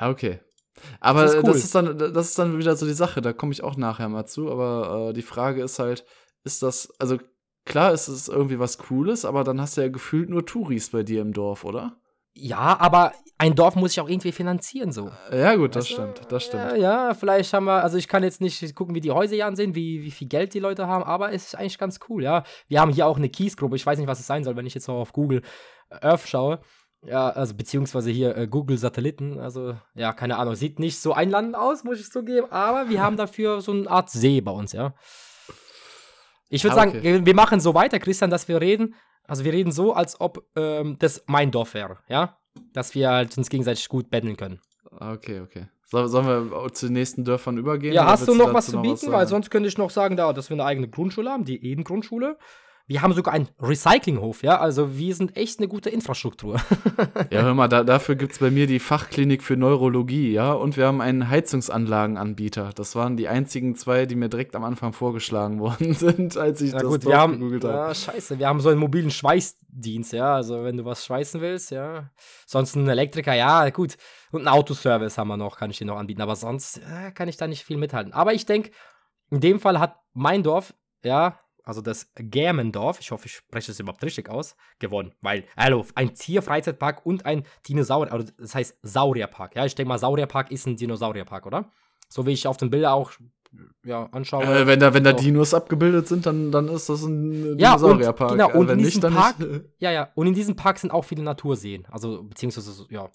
[0.00, 0.40] Ja, okay.
[1.00, 1.52] Aber das ist, cool.
[1.52, 4.08] das ist, dann, das ist dann wieder so die Sache, da komme ich auch nachher
[4.08, 4.50] mal zu.
[4.50, 6.04] Aber äh, die Frage ist halt,
[6.44, 7.18] ist das, also
[7.64, 11.02] klar ist es irgendwie was Cooles, aber dann hast du ja gefühlt nur Touris bei
[11.02, 11.96] dir im Dorf, oder?
[12.38, 15.10] Ja, aber ein Dorf muss sich auch irgendwie finanzieren, so.
[15.32, 16.62] Ja, gut, das weißt stimmt, das stimmt.
[16.72, 19.46] Ja, ja, vielleicht haben wir, also ich kann jetzt nicht gucken, wie die Häuser hier
[19.46, 22.44] ansehen, wie, wie viel Geld die Leute haben, aber es ist eigentlich ganz cool, ja.
[22.68, 24.74] Wir haben hier auch eine Kiesgruppe, ich weiß nicht, was es sein soll, wenn ich
[24.74, 25.42] jetzt noch auf Google
[25.90, 26.60] Earth schaue.
[27.02, 31.54] Ja, also beziehungsweise hier äh, Google Satelliten, also ja, keine Ahnung, sieht nicht so einladend
[31.54, 34.94] aus, muss ich zugeben, aber wir haben dafür so eine Art See bei uns, ja.
[36.48, 37.02] Ich würde ah, okay.
[37.02, 38.94] sagen, wir machen so weiter, Christian, dass wir reden
[39.26, 42.38] also wir reden so, als ob ähm, das mein Dorf wäre, ja?
[42.72, 44.60] Dass wir halt uns gegenseitig gut betteln können.
[44.90, 45.66] Okay, okay.
[45.84, 47.92] So, sollen wir zu den nächsten Dörfern übergehen?
[47.92, 49.12] Ja, hast du noch was zu bieten?
[49.12, 52.38] Weil sonst könnte ich noch sagen, da, dass wir eine eigene Grundschule haben, die Eden-Grundschule.
[52.88, 54.60] Wir haben sogar einen Recyclinghof, ja.
[54.60, 56.60] Also wir sind echt eine gute Infrastruktur.
[57.30, 60.52] ja, hör mal, da, dafür gibt es bei mir die Fachklinik für Neurologie, ja.
[60.52, 62.70] Und wir haben einen Heizungsanlagenanbieter.
[62.76, 66.72] Das waren die einzigen zwei, die mir direkt am Anfang vorgeschlagen worden sind, als ich
[66.72, 67.74] ja, das gut, wir haben, gegoogelt habe.
[67.74, 70.36] Ja, scheiße, wir haben so einen mobilen Schweißdienst, ja.
[70.36, 72.10] Also wenn du was schweißen willst, ja.
[72.46, 73.96] Sonst ein Elektriker, ja, gut.
[74.30, 76.22] Und ein Autoservice haben wir noch, kann ich dir noch anbieten.
[76.22, 78.12] Aber sonst ja, kann ich da nicht viel mithalten.
[78.12, 78.70] Aber ich denke,
[79.30, 80.72] in dem Fall hat mein Dorf,
[81.02, 85.12] ja, also das Germendorf, ich hoffe, ich spreche es überhaupt richtig aus, gewonnen.
[85.20, 89.56] Weil, hallo, ein Tierfreizeitpark und ein Dinosaurier, also das heißt Saurierpark.
[89.56, 91.72] Ja, ich denke mal, Saurierpark ist ein Dinosaurierpark, oder?
[92.08, 93.10] So wie ich auf den Bildern auch
[93.84, 94.44] ja, anschaue.
[94.44, 98.30] Äh, wenn da, wenn da Dinos abgebildet sind, dann, dann ist das ein ja, Dinosaurierpark.
[98.30, 99.36] Und, genau, und in diesem nicht, Park,
[99.80, 101.84] ja, ja, und in diesem Park sind auch viele Naturseen.
[101.90, 103.10] Also, beziehungsweise, ja,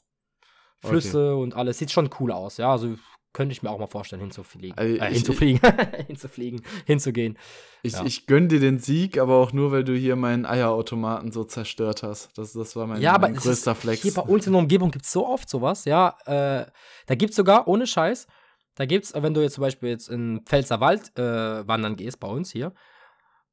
[0.84, 1.44] Flüsse okay.
[1.44, 1.78] und alles.
[1.78, 2.72] Sieht schon cool aus, ja.
[2.72, 2.96] Also
[3.34, 4.78] könnte ich mir auch mal vorstellen, hinzufliegen.
[4.78, 5.62] Also äh, hinzufliegen.
[6.08, 7.38] hinzufliegen, hinzugehen.
[7.84, 8.06] Ich, ja.
[8.06, 12.04] ich gönne dir den Sieg, aber auch nur, weil du hier meinen Eierautomaten so zerstört
[12.04, 12.38] hast.
[12.38, 14.02] Das, das war mein, ja, mein größter ist, Flex.
[14.02, 16.16] Hier bei uns in der Umgebung gibt es so oft sowas, ja.
[16.26, 16.66] Äh,
[17.06, 18.28] da gibt es sogar, ohne Scheiß,
[18.76, 22.52] Da gibt's, wenn du jetzt zum Beispiel jetzt in Pfälzerwald äh, wandern gehst, bei uns
[22.52, 22.74] hier,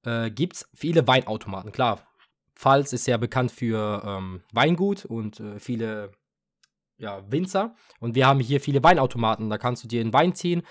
[0.05, 1.73] äh, gibt's viele Weinautomaten.
[1.73, 2.01] Klar,
[2.55, 6.11] Pfalz ist ja bekannt für ähm, Weingut und äh, viele
[6.99, 7.75] ja, Winzer.
[8.01, 9.49] Und wir haben hier viele Weinautomaten.
[9.49, 10.63] Da kannst du dir einen Wein ziehen.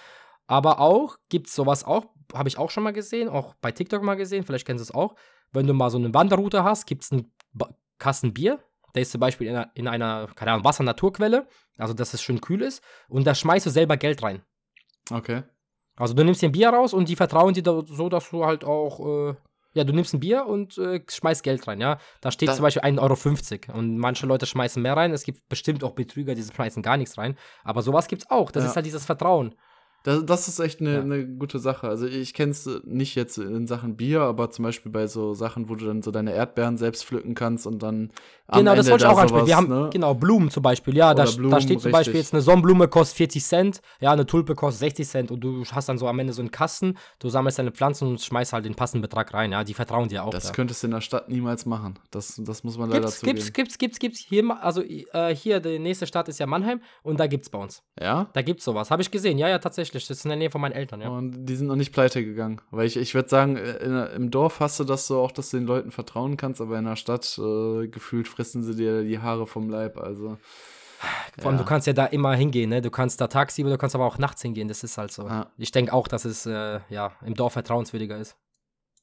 [0.45, 4.01] Aber auch, gibt es sowas auch, habe ich auch schon mal gesehen, auch bei TikTok
[4.01, 5.15] mal gesehen, vielleicht kennst du es auch.
[5.51, 8.59] Wenn du mal so eine Wanderroute hast, gibt es einen ba Kasten Bier.
[8.93, 12.41] Der ist zum Beispiel in einer, in einer keine Ahnung, Wasser-Naturquelle, also dass es schön
[12.41, 12.83] kühl ist.
[13.09, 14.43] Und da schmeißt du selber Geld rein.
[15.11, 15.43] Okay.
[15.95, 18.45] Also du nimmst dir ein Bier raus und die vertrauen dir da so, dass du
[18.45, 19.35] halt auch äh,
[19.77, 21.99] ja, du nimmst ein Bier und äh, schmeißt Geld rein, ja.
[22.21, 25.11] Da steht da zum Beispiel 1,50 Euro und manche Leute schmeißen mehr rein.
[25.13, 27.37] Es gibt bestimmt auch Betrüger, die schmeißen gar nichts rein.
[27.63, 28.51] Aber sowas gibt's auch.
[28.51, 28.69] Das ja.
[28.69, 29.55] ist halt dieses Vertrauen.
[30.07, 31.01] Das, das ist echt eine, ja.
[31.01, 31.89] eine gute Sache.
[31.89, 35.67] Also ich kenne es nicht jetzt in Sachen Bier, aber zum Beispiel bei so Sachen,
[35.67, 38.13] wo du dann so deine Erdbeeren selbst pflücken kannst und dann
[38.53, 39.47] Genau, das wollte ich auch ansprechen.
[39.47, 39.89] Wir haben, ne?
[39.91, 40.95] genau, Blumen zum Beispiel.
[40.95, 41.91] Ja, da, Blumen, da, steht zum richtig.
[41.91, 45.65] Beispiel jetzt eine Sonnenblume kostet 40 Cent, ja, eine Tulpe kostet 60 Cent und du
[45.65, 48.63] hast dann so am Ende so einen Kasten, du sammelst deine Pflanzen und schmeißt halt
[48.63, 50.29] den passenden Betrag rein, ja, die vertrauen dir auch.
[50.29, 50.53] Das da.
[50.53, 51.99] könntest du in der Stadt niemals machen.
[52.09, 53.35] Das, das muss man leider gibt's, zugeben.
[53.35, 54.19] Gibt's, gibt's, gibt's, gibt's.
[54.19, 57.83] Hier, also äh, hier, die nächste Stadt ist ja Mannheim und da gibt's bei uns.
[57.99, 58.29] Ja?
[58.31, 58.91] Da gibt's sowas.
[58.91, 59.96] Habe ich gesehen, ja, ja, tatsächlich.
[60.05, 61.09] Das ist in der Nähe von meinen Eltern, ja.
[61.09, 62.61] Und die sind noch nicht pleite gegangen.
[62.71, 65.49] Weil ich, ich würde sagen, äh, in, im Dorf hast du das so auch, dass
[65.49, 69.19] du den Leuten vertrauen kannst, aber in der Stadt äh, gefühlt fressen sie dir die
[69.19, 69.97] Haare vom Leib.
[69.97, 70.37] Also.
[71.37, 71.63] Vor allem, ja.
[71.63, 72.81] du kannst ja da immer hingehen, ne?
[72.81, 75.27] Du kannst da tagsüber, du kannst aber auch nachts hingehen, das ist halt so.
[75.27, 75.51] Ja.
[75.57, 78.35] Ich denke auch, dass es äh, ja im Dorf vertrauenswürdiger ist.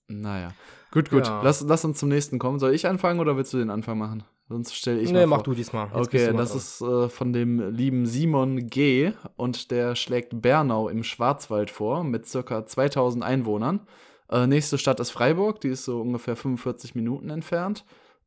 [0.08, 0.52] Naja.
[0.90, 1.26] Gut, gut.
[1.26, 1.40] Ja.
[1.42, 2.58] Lass, lass uns zum nächsten kommen.
[2.58, 4.24] Soll ich anfangen oder willst du den Anfang machen?
[4.48, 5.20] Sonst stelle ich nee, mal.
[5.20, 5.86] Nee, mach du diesmal.
[5.86, 6.56] Jetzt okay, das drauf.
[6.56, 9.12] ist äh, von dem lieben Simon G.
[9.36, 13.86] und der schlägt Bernau im Schwarzwald vor mit circa 2000 Einwohnern.
[14.30, 17.84] Äh, nächste Stadt ist Freiburg, die ist so ungefähr 45 Minuten entfernt.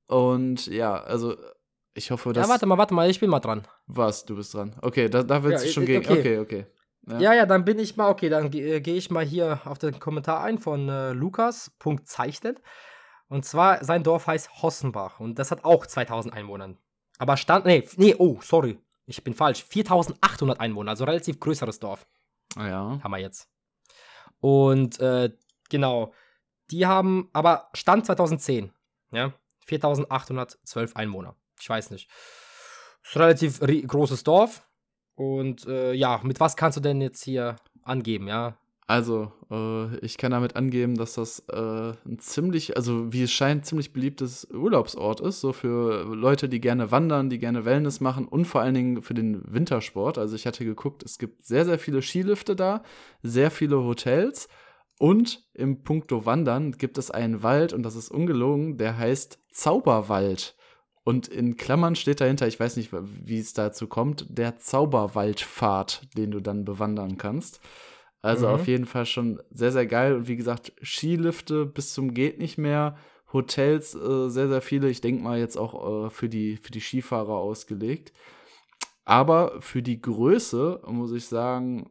[0.07, 1.35] Und ja, also
[1.93, 2.47] ich hoffe, dass.
[2.47, 3.67] Ja, warte mal, warte mal, ich bin mal dran.
[3.85, 4.25] Was?
[4.25, 4.75] Du bist dran.
[4.81, 6.03] Okay, da, da willst ja, du schon gehen.
[6.03, 6.39] Okay, okay.
[6.39, 6.65] okay.
[7.07, 7.19] Ja.
[7.19, 7.33] ja.
[7.33, 10.43] ja, dann bin ich mal, okay, dann äh, gehe ich mal hier auf den Kommentar
[10.43, 12.61] ein von äh, Lukas, Punkt zeichnet.
[13.29, 16.75] Und zwar, sein Dorf heißt Hossenbach und das hat auch 2000 Einwohner.
[17.17, 19.63] Aber stand, nee, nee, oh, sorry, ich bin falsch.
[19.63, 22.07] 4800 Einwohner, also relativ größeres Dorf.
[22.55, 22.99] Ah ja.
[23.03, 23.49] Haben wir jetzt.
[24.39, 25.31] Und äh,
[25.69, 26.13] genau,
[26.71, 28.71] die haben, aber Stand 2010,
[29.11, 29.33] ja,
[29.65, 31.35] 4812 Einwohner.
[31.59, 32.09] Ich weiß nicht.
[33.03, 34.67] Ist ein relativ großes Dorf.
[35.15, 38.57] Und äh, ja, mit was kannst du denn jetzt hier angeben, ja?
[38.89, 43.65] Also, äh, ich kann damit angeben, dass das äh, ein ziemlich, also wie es scheint,
[43.65, 48.45] ziemlich beliebtes Urlaubsort ist, so für Leute, die gerne wandern, die gerne Wellness machen und
[48.45, 50.17] vor allen Dingen für den Wintersport.
[50.17, 52.81] Also ich hatte geguckt, es gibt sehr, sehr viele Skilifte da,
[53.23, 54.47] sehr viele Hotels
[54.99, 60.55] und im Punkto Wandern gibt es einen Wald und das ist ungelogen, der heißt Zauberwald.
[61.03, 66.31] Und in Klammern steht dahinter, ich weiß nicht, wie es dazu kommt, der Zauberwaldpfad, den
[66.31, 67.61] du dann bewandern kannst.
[68.21, 68.53] Also mhm.
[68.53, 70.15] auf jeden Fall schon sehr, sehr geil.
[70.15, 72.97] Und wie gesagt, Skilifte bis zum geht nicht mehr.
[73.33, 74.89] Hotels äh, sehr, sehr viele.
[74.89, 78.13] Ich denke mal jetzt auch äh, für, die, für die Skifahrer ausgelegt.
[79.05, 81.89] Aber für die Größe, muss ich sagen,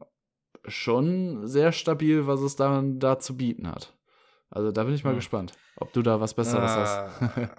[0.65, 3.95] schon sehr stabil, was es dann da zu bieten hat.
[4.49, 5.17] Also da bin ich mal mhm.
[5.17, 7.51] gespannt, ob du da was Besseres äh, hast.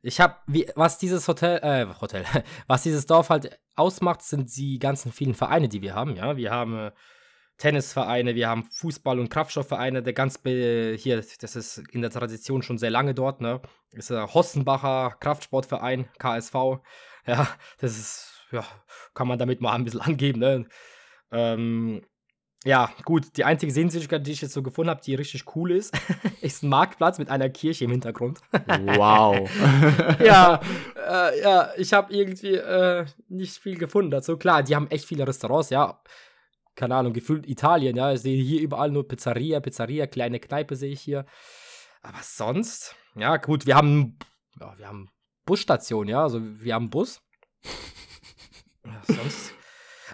[0.00, 0.36] Ich habe,
[0.76, 2.24] was dieses Hotel, äh, Hotel,
[2.68, 6.14] was dieses Dorf halt ausmacht, sind die ganzen vielen Vereine, die wir haben.
[6.14, 6.92] Ja, wir haben äh,
[7.58, 10.02] Tennisvereine, wir haben Fußball- und Kraftstoffvereine.
[10.02, 13.40] Der ganz hier, das ist in der Tradition schon sehr lange dort.
[13.40, 16.54] Ne, ist der Hossenbacher Kraftsportverein KSV.
[17.26, 18.64] Ja, das ist, ja,
[19.12, 20.40] kann man damit mal ein bisschen angeben.
[20.40, 20.66] Ne.
[21.32, 22.02] Ähm,
[22.64, 25.96] ja, gut, die einzige Sehenswürdigkeit, die ich jetzt so gefunden habe, die richtig cool ist,
[26.40, 28.40] ist ein Marktplatz mit einer Kirche im Hintergrund.
[28.96, 29.48] wow.
[30.24, 30.60] ja,
[30.96, 34.36] äh, ja, ich habe irgendwie äh, nicht viel gefunden dazu.
[34.36, 36.00] Klar, die haben echt viele Restaurants, ja.
[36.78, 38.12] Keine Ahnung, gefühlt Italien, ja.
[38.12, 41.26] Ich sehe hier überall nur Pizzeria, Pizzeria, kleine Kneipe sehe ich hier.
[42.02, 44.16] Aber sonst, ja, gut, wir haben,
[44.60, 45.10] ja, wir haben
[45.44, 47.20] Busstation, ja, also wir haben Bus.
[48.84, 49.54] Ja, sonst.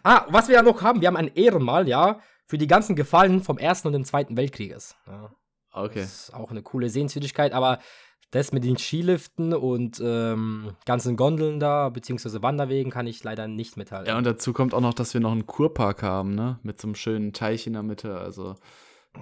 [0.07, 3.43] Ah, was wir ja noch haben, wir haben ein Ehrenmal, ja für die ganzen Gefallenen
[3.43, 4.97] vom Ersten und dem Zweiten Weltkrieges.
[5.07, 5.35] Ja.
[5.73, 6.01] Okay.
[6.01, 7.81] Das ist auch eine coole Sehenswürdigkeit, aber
[8.31, 13.77] das mit den Skiliften und ähm, ganzen Gondeln da, beziehungsweise Wanderwegen, kann ich leider nicht
[13.77, 14.09] mithalten.
[14.09, 16.59] Ja, und dazu kommt auch noch, dass wir noch einen Kurpark haben, ne?
[16.63, 18.19] Mit so einem schönen Teich in der Mitte.
[18.19, 18.57] Also,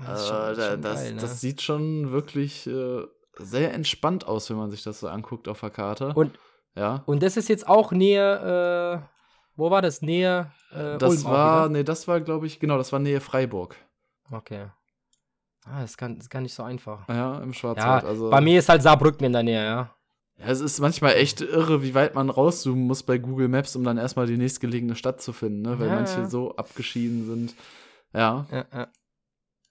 [0.06, 1.20] das, schon, äh, schon das, geil, ne?
[1.20, 3.02] das, sieht schon wirklich äh,
[3.38, 6.12] sehr entspannt aus, wenn man sich das so anguckt auf der Karte.
[6.14, 6.38] Und,
[6.74, 7.02] ja.
[7.06, 9.08] und das ist jetzt auch näher, äh,
[9.56, 10.02] wo war das?
[10.02, 10.50] Nähe?
[10.72, 13.76] Äh, das Ulm war, nee, das war, glaube ich, genau, das war Nähe Freiburg.
[14.30, 14.68] Okay.
[15.64, 17.08] Ah, das ist gar, das ist gar nicht so einfach.
[17.08, 18.02] Ja, im Schwarzwald.
[18.02, 18.30] Ja, also.
[18.30, 19.94] Bei mir ist halt Saarbrücken in der Nähe, ja.
[20.38, 23.84] Ja, es ist manchmal echt irre, wie weit man rauszoomen muss bei Google Maps, um
[23.84, 25.78] dann erstmal die nächstgelegene Stadt zu finden, ne?
[25.78, 26.28] weil Ja, manche ja.
[26.28, 27.54] so abgeschieden sind.
[28.12, 28.46] Ja.
[28.50, 28.88] Ja, ja.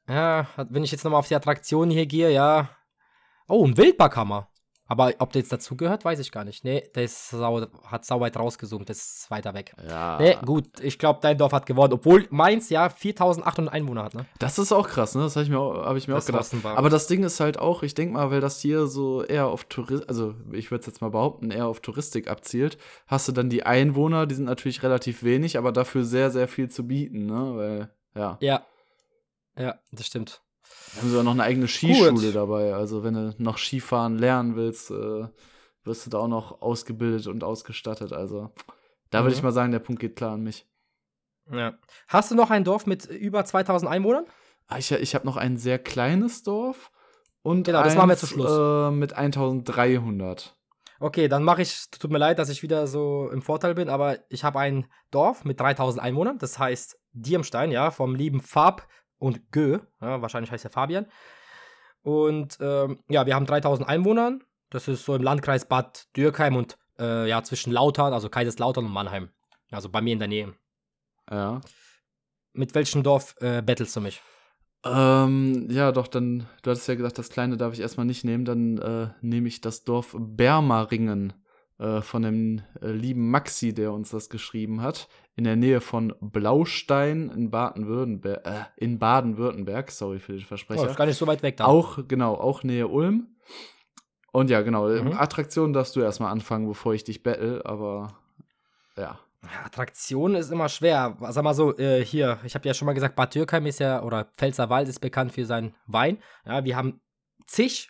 [0.07, 2.69] ja wenn ich jetzt nochmal auf die Attraktion hier gehe, ja.
[3.47, 4.47] Oh, ein Wildparkhammer.
[4.91, 6.65] Aber ob der jetzt dazugehört, weiß ich gar nicht.
[6.65, 9.73] Nee, der ist sau, hat sau weit rausgezoomt, der ist weiter weg.
[9.87, 10.17] Ja.
[10.19, 11.93] Nee, gut, ich glaube, dein Dorf hat gewonnen.
[11.93, 14.25] Obwohl meins ja 4800 Einwohner hat, ne?
[14.39, 15.21] Das ist auch krass, ne?
[15.21, 16.77] Das habe ich mir, auch- hab ich mir Das auch gedacht.
[16.77, 19.63] Aber das Ding ist halt auch, ich denke mal, weil das hier so eher auf
[19.63, 22.77] Touristik, also ich würde es jetzt mal behaupten, eher auf Touristik abzielt,
[23.07, 26.69] hast du dann die Einwohner, die sind natürlich relativ wenig, aber dafür sehr, sehr viel
[26.69, 27.55] zu bieten, ne?
[27.55, 27.89] Weil,
[28.21, 28.37] ja.
[28.41, 28.65] Ja.
[29.57, 30.41] Ja, das stimmt.
[30.93, 32.73] Wir haben sogar noch eine eigene Skischule dabei.
[32.73, 35.27] Also, wenn du noch Skifahren lernen willst, äh,
[35.83, 38.11] wirst du da auch noch ausgebildet und ausgestattet.
[38.13, 38.51] Also,
[39.09, 39.37] da würde Mhm.
[39.37, 40.67] ich mal sagen, der Punkt geht klar an mich.
[41.51, 41.73] Ja.
[42.07, 44.25] Hast du noch ein Dorf mit über 2000 Einwohnern?
[44.67, 46.91] Ah, Ich, ich habe noch ein sehr kleines Dorf
[47.41, 48.51] und Genau, das machen wir zum Schluss.
[48.51, 50.55] Äh, mit 1300.
[50.99, 54.19] Okay, dann mache ich, tut mir leid, dass ich wieder so im Vorteil bin, aber
[54.29, 58.87] ich habe ein Dorf mit 3000 Einwohnern, das heißt Dirmstein, ja, vom lieben Fab
[59.21, 61.05] und Gö, ja, wahrscheinlich heißt er Fabian.
[62.01, 66.77] Und ähm, ja, wir haben 3000 Einwohnern, das ist so im Landkreis Bad Dürkheim und
[66.99, 69.29] äh, ja, zwischen Lautern, also Kaiserslautern und Mannheim.
[69.69, 70.53] Also bei mir in der Nähe.
[71.29, 71.61] Ja.
[72.53, 74.21] Mit welchem Dorf äh, bettelst du mich?
[74.83, 78.45] Ähm, ja, doch, dann, du hattest ja gesagt, das kleine darf ich erstmal nicht nehmen,
[78.45, 81.33] dann äh, nehme ich das Dorf Bermaringen
[81.81, 86.13] äh, von dem äh, lieben Maxi, der uns das geschrieben hat, in der Nähe von
[86.21, 90.89] Blaustein in Baden-Württemberg, äh, in Baden-Württemberg, sorry für den Oh, Versprecher.
[90.89, 91.65] ist gar nicht so weit weg da.
[91.65, 93.35] auch, genau, auch Nähe Ulm.
[94.31, 95.13] Und ja, genau, Mhm.
[95.17, 98.13] Attraktionen darfst du erstmal anfangen, bevor ich dich battle, aber
[98.95, 99.19] ja.
[99.43, 101.17] Ja, Attraktion ist immer schwer.
[101.31, 104.03] Sag mal so, äh, hier, ich habe ja schon mal gesagt, Bad Dürkheim ist ja,
[104.03, 106.19] oder Pfälzerwald ist bekannt für seinen Wein.
[106.45, 107.01] Ja, wir haben
[107.47, 107.89] zig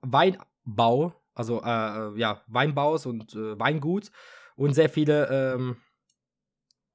[0.00, 4.10] Weinbau, also äh, äh, ja, Weinbaus und äh, Weingut
[4.56, 5.76] und sehr viele, ähm,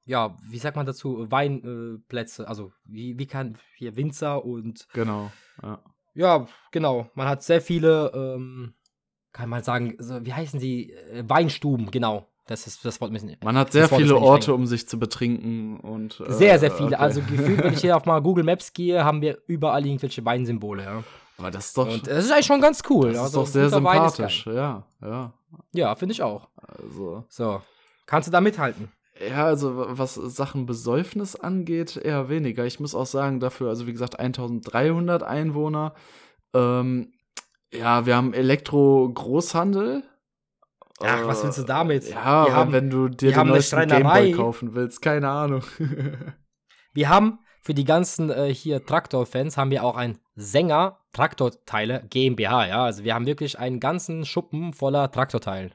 [0.06, 5.32] ja, wie sagt man dazu, Weinplätze, äh, also wie, wie kann hier Winzer und Genau.
[5.62, 5.84] Ja.
[6.14, 8.74] ja, genau, man hat sehr viele, ähm,
[9.32, 12.28] kann man sagen, so, wie heißen die, äh, Weinstuben, genau.
[12.46, 13.36] Das ist das Wort müssen.
[13.44, 16.88] Man hat sehr ist viele Orte, um sich zu betrinken und äh, Sehr, sehr viele.
[16.88, 16.96] okay.
[16.96, 20.84] Also gefühlt, wenn ich hier auf mal Google Maps gehe, haben wir überall irgendwelche Weinsymbole.
[20.84, 21.04] Ja.
[21.38, 23.08] Aber das ist doch, Und das ist eigentlich schon ganz cool.
[23.08, 24.46] das ist also, doch sehr ist sympathisch.
[24.46, 25.34] Ja, ja.
[25.74, 26.50] Ja, finde ich auch.
[26.58, 27.62] Also, So.
[28.06, 28.92] Kannst du da mithalten?
[29.30, 32.66] ja, also wa- was Sachen Besäufnis angeht, eher weniger.
[32.66, 35.94] Ich muss auch sagen, dafür, also wie gesagt, 1300 Einwohner.
[36.54, 37.14] Ähm,
[37.72, 40.04] ja, wir haben Elektro-Großhandel.
[41.02, 42.10] Ach, was willst du damit?
[42.10, 43.88] Ja, haben- wenn du dir den neuesten.
[43.88, 45.64] Gameboy kaufen willst, keine Ahnung.
[46.94, 52.68] Wir haben für die ganzen äh, hier Traktor-Fans haben wir auch ein Sänger Traktorteile GmbH,
[52.68, 52.84] ja.
[52.84, 55.74] Also wir haben wirklich einen ganzen Schuppen voller Traktorteilen.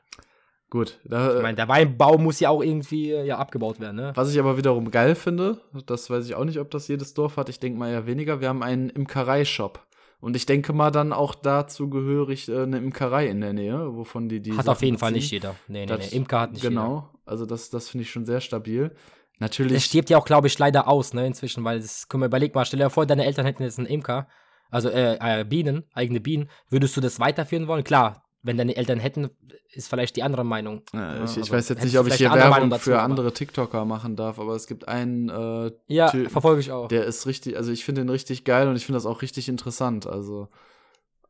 [0.71, 4.13] Gut, da, Ich meine, der Weinbau muss ja auch irgendwie äh, ja abgebaut werden, ne?
[4.15, 7.37] Was ich aber wiederum geil finde, das weiß ich auch nicht, ob das jedes Dorf
[7.39, 9.81] hat, ich denke mal eher weniger, wir haben einen Imkereishop.
[10.21, 14.29] Und ich denke mal dann auch dazu gehörig äh, eine Imkerei in der Nähe, wovon
[14.29, 15.23] die die Hat Sachen auf jeden Fall beziehen.
[15.23, 15.55] nicht jeder.
[15.69, 16.17] Nee, nee, Das- nee.
[16.17, 16.71] Imker hat nicht jeder.
[16.71, 18.95] Genau, also das, das finde ich schon sehr stabil.
[19.39, 22.53] Natürlich, stirbt ja auch, glaube ich, leider aus, ne, inzwischen, weil das, guck mal, überleg
[22.57, 24.27] mal, stell dir vor, deine Eltern hätten jetzt einen Imker,
[24.71, 27.85] also äh, äh, Bienen, eigene Bienen, würdest du das weiterführen wollen?
[27.85, 29.31] Klar, wenn deine Eltern hätten,
[29.73, 30.83] ist vielleicht die andere Meinung.
[30.93, 33.85] Ja, ich, ich weiß jetzt nicht, ob ich hier Werbung Meinung dazu, für andere TikToker
[33.85, 36.89] machen darf, aber es gibt einen, äh, Ja, Ty- verfolge ich auch.
[36.89, 39.49] der ist richtig, also ich finde den richtig geil und ich finde das auch richtig
[39.49, 40.07] interessant.
[40.07, 40.49] Also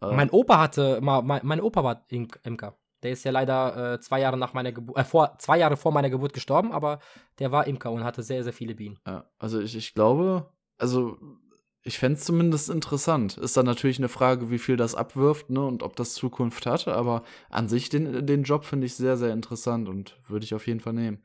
[0.02, 2.76] äh, Mein Opa hatte, mein, mein Opa war Im- Imker.
[3.02, 5.92] Der ist ja leider äh, zwei Jahre nach meiner Geburt, äh, vor, zwei Jahre vor
[5.92, 6.98] meiner Geburt gestorben, aber
[7.38, 8.98] der war Imker und hatte sehr, sehr viele Bienen.
[9.06, 11.16] Ja, also ich, ich glaube, also
[11.88, 13.36] ich fände es zumindest interessant.
[13.38, 16.86] Ist dann natürlich eine Frage, wie viel das abwirft, ne, und ob das Zukunft hat,
[16.86, 20.66] aber an sich den, den Job finde ich sehr, sehr interessant und würde ich auf
[20.66, 21.22] jeden Fall nehmen.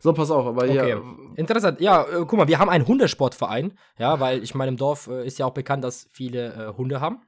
[0.00, 0.90] So, pass auf, aber Okay.
[0.90, 1.02] ja,
[1.36, 1.80] Interessant.
[1.80, 5.26] Ja, äh, guck mal, wir haben einen Hundesportverein, ja, weil ich meine, im Dorf äh,
[5.26, 7.22] ist ja auch bekannt, dass viele äh, Hunde haben.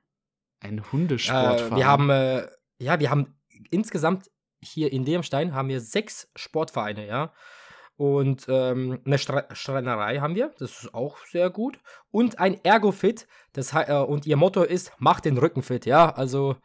[0.60, 1.72] ein Hundesportverein.
[1.72, 2.46] Äh, wir haben, äh,
[2.78, 3.34] ja, wir haben
[3.70, 4.30] insgesamt
[4.62, 7.32] hier in Dirmstein haben wir sechs Sportvereine, ja.
[8.00, 11.78] Und ähm, eine Schreinerei haben wir, das ist auch sehr gut.
[12.10, 16.08] Und ein Ergofit, das, äh, und ihr Motto ist, macht den Rücken fit, ja.
[16.08, 16.56] Also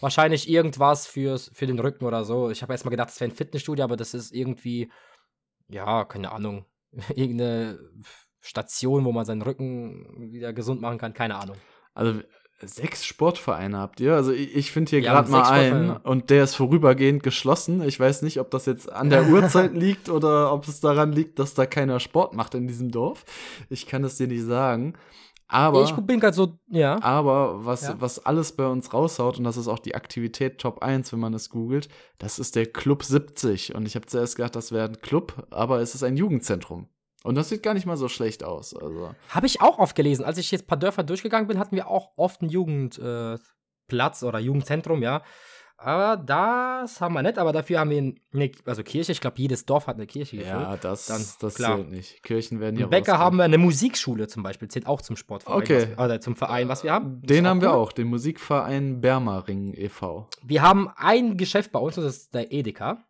[0.00, 2.50] wahrscheinlich irgendwas fürs, für den Rücken oder so.
[2.50, 4.92] Ich habe erstmal gedacht, das wäre ein Fitnessstudio, aber das ist irgendwie,
[5.68, 6.66] ja, keine Ahnung,
[7.14, 7.78] irgendeine
[8.40, 11.56] Station, wo man seinen Rücken wieder gesund machen kann, keine Ahnung.
[11.94, 12.20] Also
[12.64, 14.14] sechs Sportvereine habt ihr?
[14.14, 17.82] Also ich, ich finde hier Wir gerade mal einen und der ist vorübergehend geschlossen.
[17.82, 21.38] Ich weiß nicht, ob das jetzt an der Uhrzeit liegt oder ob es daran liegt,
[21.38, 23.24] dass da keiner Sport macht in diesem Dorf.
[23.68, 24.94] Ich kann es dir nicht sagen.
[25.48, 27.02] Aber, ich bin gerade so, ja.
[27.02, 27.96] aber was, Ja.
[27.98, 31.34] was alles bei uns raushaut, und das ist auch die Aktivität Top 1, wenn man
[31.34, 33.74] es googelt, das ist der Club 70.
[33.74, 36.88] Und ich habe zuerst gedacht, das wäre ein Club, aber es ist ein Jugendzentrum.
[37.24, 38.74] Und das sieht gar nicht mal so schlecht aus.
[38.74, 39.14] Also.
[39.28, 40.24] Habe ich auch oft gelesen.
[40.24, 44.26] Als ich jetzt ein paar Dörfer durchgegangen bin, hatten wir auch oft einen Jugendplatz äh,
[44.26, 45.22] oder Jugendzentrum, ja.
[45.84, 49.10] Aber das haben wir nicht, aber dafür haben wir eine also Kirche.
[49.10, 50.36] Ich glaube, jedes Dorf hat eine Kirche.
[50.36, 51.76] Ja, das, Dann, das klar.
[51.76, 52.22] zählt nicht.
[52.22, 55.58] Kirchen werden hier Im Bäcker haben wir eine Musikschule zum Beispiel, zählt auch zum Sportverein.
[55.58, 55.88] Okay.
[55.96, 57.20] Was, oder zum Verein, was wir haben.
[57.22, 60.28] Den haben wir auch, den Musikverein Bermaring e.V.
[60.44, 63.04] Wir haben ein Geschäft bei uns, das ist der Edeka.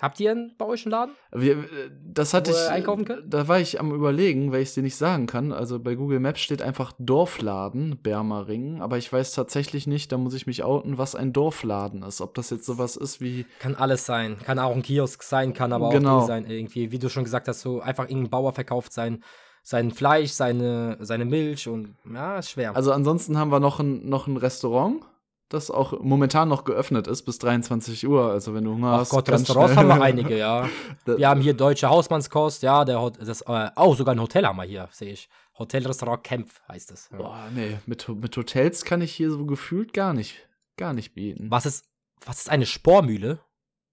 [0.00, 1.14] Habt ihr einen bei euch einen Laden?
[1.32, 1.64] Wir, äh,
[2.04, 2.56] das hatte ich.
[2.70, 3.34] einkaufen könnt?
[3.34, 5.50] Da war ich am überlegen, weil ich es dir nicht sagen kann.
[5.52, 10.34] Also bei Google Maps steht einfach Dorfladen, Bermaringen, aber ich weiß tatsächlich nicht, da muss
[10.34, 12.20] ich mich outen, was ein Dorfladen ist.
[12.20, 13.44] Ob das jetzt sowas ist wie.
[13.58, 14.36] Kann alles sein.
[14.44, 16.18] Kann auch ein Kiosk sein, kann aber Genau.
[16.20, 16.48] auch sein.
[16.48, 19.22] Irgendwie, wie du schon gesagt hast, so einfach irgendein Bauer verkauft sein,
[19.64, 22.74] sein Fleisch, seine, seine Milch und ja, ist schwer.
[22.76, 25.02] Also ansonsten haben wir noch ein, noch ein Restaurant,
[25.48, 28.30] das auch momentan noch geöffnet ist bis 23 Uhr.
[28.30, 29.10] Also wenn du Hunger Ach hast.
[29.10, 30.68] Gott, Restaurants haben wir einige, ja.
[31.04, 34.64] Wir haben hier deutsche Hausmannskost, ja, der das, äh, auch sogar ein Hotel haben wir
[34.64, 35.28] hier, sehe ich.
[35.58, 37.08] Hotelrestaurant Kempf heißt es.
[37.10, 37.18] Ja.
[37.18, 41.50] Boah, nee, mit, mit Hotels kann ich hier so gefühlt gar nicht, gar nicht bieten.
[41.50, 41.86] Was ist,
[42.24, 43.40] was ist eine Spormühle?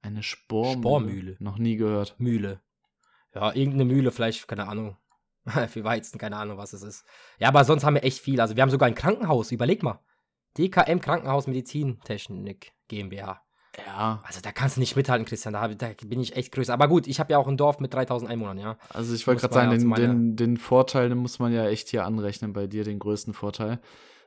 [0.02, 0.78] Eine Spormühle.
[0.80, 1.36] Spormühle.
[1.40, 2.16] Noch nie gehört.
[2.20, 2.60] Mühle.
[3.34, 4.98] Ja, irgendeine Mühle, vielleicht, keine Ahnung.
[5.70, 7.06] Für Weizen, keine Ahnung, was es ist.
[7.40, 8.42] Ja, aber sonst haben wir echt viel.
[8.42, 10.00] Also wir haben sogar ein Krankenhaus, überleg mal.
[10.58, 13.42] DKM Krankenhaus Medizintechnik GmbH.
[13.86, 15.54] Ja, Also da kannst du nicht mithalten, Christian.
[15.54, 16.74] Da, da bin ich echt größer.
[16.74, 18.78] Aber gut, ich habe ja auch ein Dorf mit 3000 Einwohnern, ja.
[18.90, 22.06] also ich wollte gerade sagen, den, den, den Vorteil, den muss man ja echt hier
[22.06, 23.82] anrechnen bei dir, den größten Vorteil.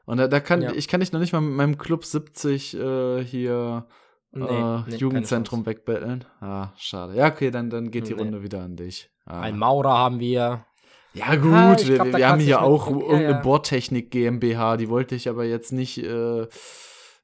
[0.05, 0.73] Und da, da kann Ja.
[0.73, 3.87] ich kann dich noch nicht mal mit meinem Club 70 äh, hier
[4.31, 6.27] Nee, äh, nee, Jugendzentrum wegbetteln.
[6.41, 7.15] Ah, schade.
[7.15, 8.21] Ja, okay, dann, dann geht die Nee.
[8.21, 9.11] Runde wieder an dich.
[9.25, 9.41] Ah.
[9.41, 10.67] Ein Maurer haben wir.
[11.15, 13.41] Ja, gut, Ah, wir, glaub, da wir haben hier auch mit- ja, irgendeine ja.
[13.41, 16.47] Bohrtechnik GmbH, die wollte ich aber jetzt nicht, äh,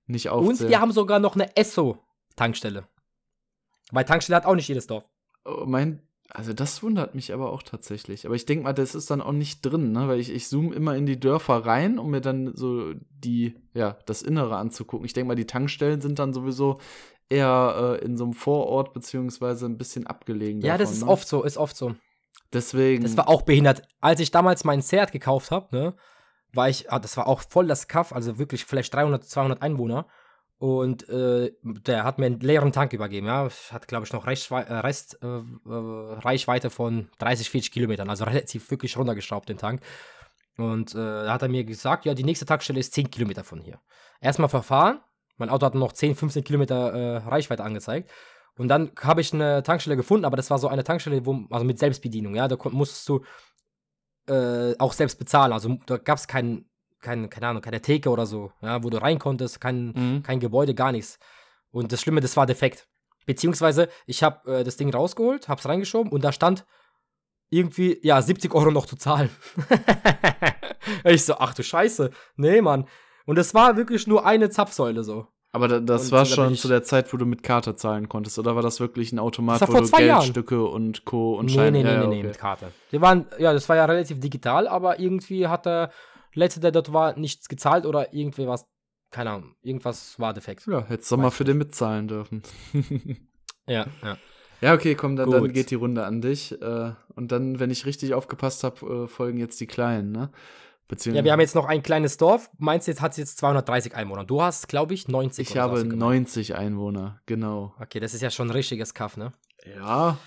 [0.06, 0.58] nicht aufzählen.
[0.60, 2.86] Und wir haben sogar noch eine Esso-Tankstelle.
[3.92, 5.04] Weil Tankstelle hat auch nicht jedes Dorf.
[5.44, 8.24] Oh, mein, also das wundert mich aber auch tatsächlich.
[8.26, 10.08] Aber ich denke mal, das ist dann auch nicht drin, ne?
[10.08, 13.98] Weil ich, ich zoome immer in die Dörfer rein, um mir dann so die, ja,
[14.06, 15.04] das Innere anzugucken.
[15.04, 16.78] Ich denke mal, die Tankstellen sind dann sowieso
[17.28, 20.62] eher äh, in so einem Vorort beziehungsweise ein bisschen abgelegen.
[20.62, 21.10] Ja, das davon, ist ne?
[21.10, 21.94] oft so, ist oft so.
[22.54, 23.02] Deswegen.
[23.02, 23.82] Das war auch behindert.
[24.00, 25.94] Als ich damals meinen Seat gekauft habe, ne,
[26.52, 30.06] war ich, ah, das war auch voll das Kaff, also wirklich vielleicht 300, 200 Einwohner.
[30.58, 33.48] Und äh, der hat mir einen leeren Tank übergeben, ja.
[33.70, 38.70] Hatte, glaube ich, noch Reichwe äh, Rest, äh, äh, von 30, 40 Kilometern, also relativ
[38.70, 39.82] wirklich runtergeschraubt, den Tank.
[40.56, 43.60] Und äh, da hat er mir gesagt, ja, die nächste Tankstelle ist 10 Kilometer von
[43.60, 43.80] hier.
[44.20, 45.00] Erstmal verfahren,
[45.36, 48.10] mein Auto hat noch 10, 15 Kilometer äh, Reichweite angezeigt.
[48.56, 51.64] Und dann habe ich eine Tankstelle gefunden, aber das war so eine Tankstelle, wo, also
[51.64, 53.24] mit Selbstbedienung, ja, da musstest du
[54.28, 55.52] äh, auch selbst bezahlen.
[55.52, 56.66] Also da gab es kein,
[57.00, 60.22] kein, keine Ahnung, keine Theke oder so, ja, wo du rein konntest, kein, Mhm.
[60.22, 61.18] kein Gebäude, gar nichts.
[61.70, 62.86] Und das Schlimme, das war defekt.
[63.26, 66.64] Beziehungsweise, ich habe äh, das Ding rausgeholt, hab's reingeschoben und da stand
[67.50, 69.30] irgendwie, ja, 70 Euro noch zu zahlen.
[71.04, 72.10] ich so, ach du Scheiße.
[72.36, 72.86] Nee, Mann.
[73.26, 75.28] Und es war wirklich nur eine Zapfsäule so.
[75.54, 78.40] Aber da, das Und war schon zu der Zeit, wo du mit Karte zahlen konntest,
[78.40, 80.22] oder war das wirklich ein Automat, wo du zwei Jahren.
[80.22, 81.36] Geldstücke und Co.
[81.38, 82.26] und nee, Scheine nee, nee, ja, nee, ja, nee, okay.
[82.26, 82.72] mit Karte.
[82.90, 85.92] Die waren, ja, das war ja relativ digital, aber irgendwie hat der
[86.34, 88.66] letzte, der dort war, nichts gezahlt oder irgendwie was,
[89.12, 90.66] keine Ahnung, irgendwas war defekt.
[90.66, 92.42] Ja, hättest du mal für den mitzahlen dürfen.
[93.66, 94.18] Ja, ja.
[94.60, 96.52] Ja, okay, komm, dann, dann geht die Runde an dich.
[96.60, 100.30] Äh, und dann, wenn ich richtig aufgepasst habe, äh, folgen jetzt die Kleinen, ne?
[101.06, 102.50] Ja, wir haben jetzt noch ein kleines Dorf.
[102.58, 104.24] Meinst du, jetzt hat jetzt 230 Einwohner.
[104.24, 106.00] Du hast, glaube ich, 90 ich habe hast du gemeint.
[106.00, 107.74] 90 Einwohner, genau.
[107.80, 109.32] Okay, das ist ja schon ein richtiges Kaff, ne?
[109.78, 110.18] Ja.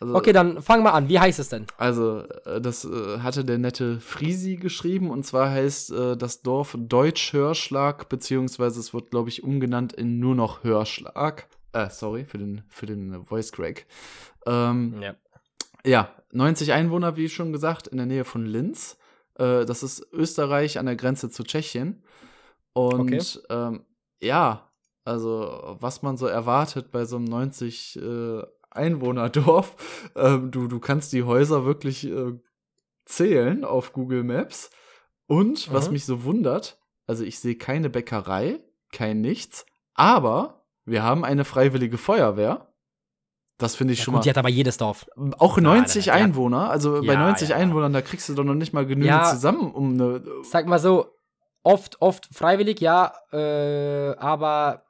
[0.00, 1.08] Also, Okay, dann fang mal an.
[1.08, 1.66] Wie heißt es denn?
[1.78, 6.76] Also, äh, das äh, hatte der nette Frisi geschrieben und zwar heißt äh, das Dorf
[6.78, 11.46] Deutsch-Hörschlag, beziehungsweise es wird, glaube ich, umgenannt in nur noch Hörschlag.
[11.72, 13.86] Äh, sorry für den, für den Voice Crack.
[14.46, 15.14] Ähm, Ja.
[15.84, 18.96] Ja, 90 Einwohner, wie schon gesagt, in der Nähe von Linz.
[19.38, 22.04] Äh, das ist Österreich an der Grenze zu Tschechien.
[22.72, 23.22] Und Okay.
[23.50, 23.84] ähm,
[24.20, 24.70] ja,
[25.04, 29.76] also was man so erwartet bei so einem 90 äh, Einwohnerdorf,
[30.16, 32.32] ähm, du, du kannst die Häuser wirklich äh,
[33.04, 34.70] zählen auf Google Maps.
[35.26, 35.92] Und was Mhm.
[35.92, 38.60] mich so wundert, also ich sehe keine Bäckerei,
[38.92, 42.71] kein nichts, aber wir haben eine freiwillige Feuerwehr.
[43.62, 44.22] Das finde ich ja schon gut, mal.
[44.24, 45.06] die hat aber jedes Dorf.
[45.38, 46.24] Auch Nein, 90 nein, nein, ja.
[46.26, 47.56] Einwohner, also bei Ja, 90 ja.
[47.56, 50.22] Einwohnern, da kriegst du doch noch nicht mal genügend zusammen, um eine.
[50.42, 51.06] Sag mal so,
[51.62, 54.82] oft, oft freiwillig, ja, äh, aber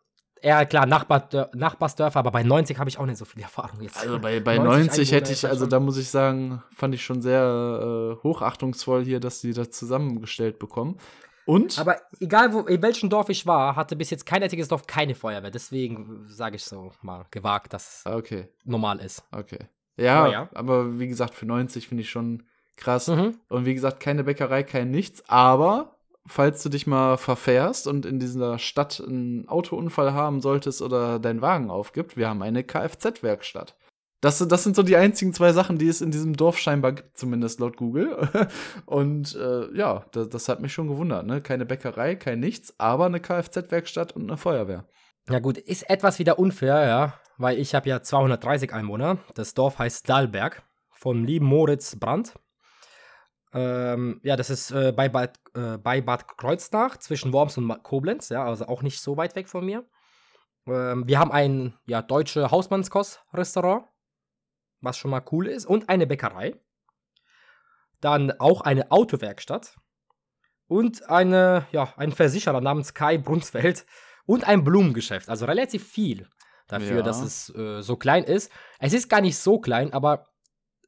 [0.44, 4.00] Ja, klar, Nachbar, Nachbarsdörfer, aber bei 90 habe ich auch nicht so viel Erfahrung jetzt.
[4.00, 7.22] Also bei, bei 90, 90 hätte ich, also da muss ich sagen, fand ich schon
[7.22, 10.98] sehr äh, hochachtungsvoll hier, dass die das zusammengestellt bekommen.
[11.44, 11.78] Und?
[11.78, 15.14] Aber egal, wo, in welchem Dorf ich war, hatte bis jetzt kein einziges Dorf keine
[15.14, 15.50] Feuerwehr.
[15.50, 18.48] Deswegen sage ich so mal gewagt, dass es okay.
[18.64, 19.24] normal ist.
[19.32, 19.58] Okay.
[19.96, 22.44] Ja, ja, aber wie gesagt, für 90 finde ich schon
[22.76, 23.08] krass.
[23.08, 23.38] Mhm.
[23.48, 25.28] Und wie gesagt, keine Bäckerei, kein nichts.
[25.28, 31.18] Aber falls du dich mal verfährst und in dieser Stadt einen Autounfall haben solltest oder
[31.18, 33.74] dein Wagen aufgibt, wir haben eine Kfz-Werkstatt.
[34.22, 37.18] Das, das sind so die einzigen zwei Sachen, die es in diesem Dorf scheinbar gibt,
[37.18, 38.28] zumindest laut Google.
[38.86, 41.26] Und äh, ja, das, das, hat mich schon gewundert.
[41.26, 41.40] Ne?
[41.40, 44.86] Keine Bäckerei, kein nichts, aber eine Kfz-Werkstatt und eine Feuerwehr.
[45.28, 49.18] Ja gut, ist etwas wieder unfair, ja, weil ich habe ja 230 Einwohner.
[49.34, 52.34] Das Dorf heißt Dahlberg vom lieben Moritz Brandt.
[53.52, 58.28] Ähm, ja, das ist äh, bei, Bad, äh, bei Bad Kreuznach zwischen Worms und Koblenz,
[58.28, 59.84] ja, also auch nicht so weit weg von mir.
[60.68, 63.84] Ähm, wir haben ein ja, deutsche Hausmannskost-Restaurant
[64.82, 66.60] was schon mal cool ist, und eine Bäckerei.
[68.00, 69.76] Dann auch eine Autowerkstatt
[70.66, 73.86] und eine, ja, ein Versicherer namens Kai Brunsfeld
[74.26, 75.28] und ein Blumengeschäft.
[75.28, 76.28] Also relativ viel
[76.66, 77.02] dafür, ja.
[77.02, 78.50] dass es äh, so klein ist.
[78.78, 80.28] Es ist gar nicht so klein, aber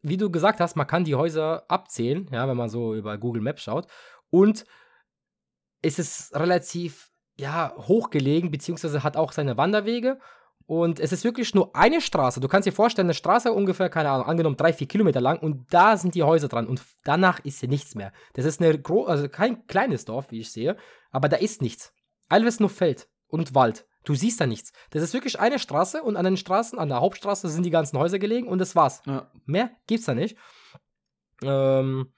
[0.02, 3.42] wie du gesagt hast, man kann die Häuser abzählen, ja, wenn man so über Google
[3.42, 3.86] Maps schaut.
[4.30, 4.66] Und
[5.82, 10.18] es ist relativ ja, hochgelegen, beziehungsweise hat auch seine Wanderwege
[10.66, 12.40] und es ist wirklich nur eine Straße.
[12.40, 15.72] Du kannst dir vorstellen, eine Straße ungefähr, keine Ahnung, angenommen drei, vier Kilometer lang und
[15.72, 18.12] da sind die Häuser dran und danach ist hier nichts mehr.
[18.32, 20.76] Das ist eine also kein kleines Dorf, wie ich sehe,
[21.10, 21.92] aber da ist nichts.
[22.28, 23.86] Alles nur Feld und Wald.
[24.04, 24.72] Du siehst da nichts.
[24.90, 27.98] Das ist wirklich eine Straße und an den Straßen, an der Hauptstraße sind die ganzen
[27.98, 29.02] Häuser gelegen und das war's.
[29.06, 29.30] Ja.
[29.46, 30.36] Mehr gibt's da nicht.
[31.42, 32.12] Ähm,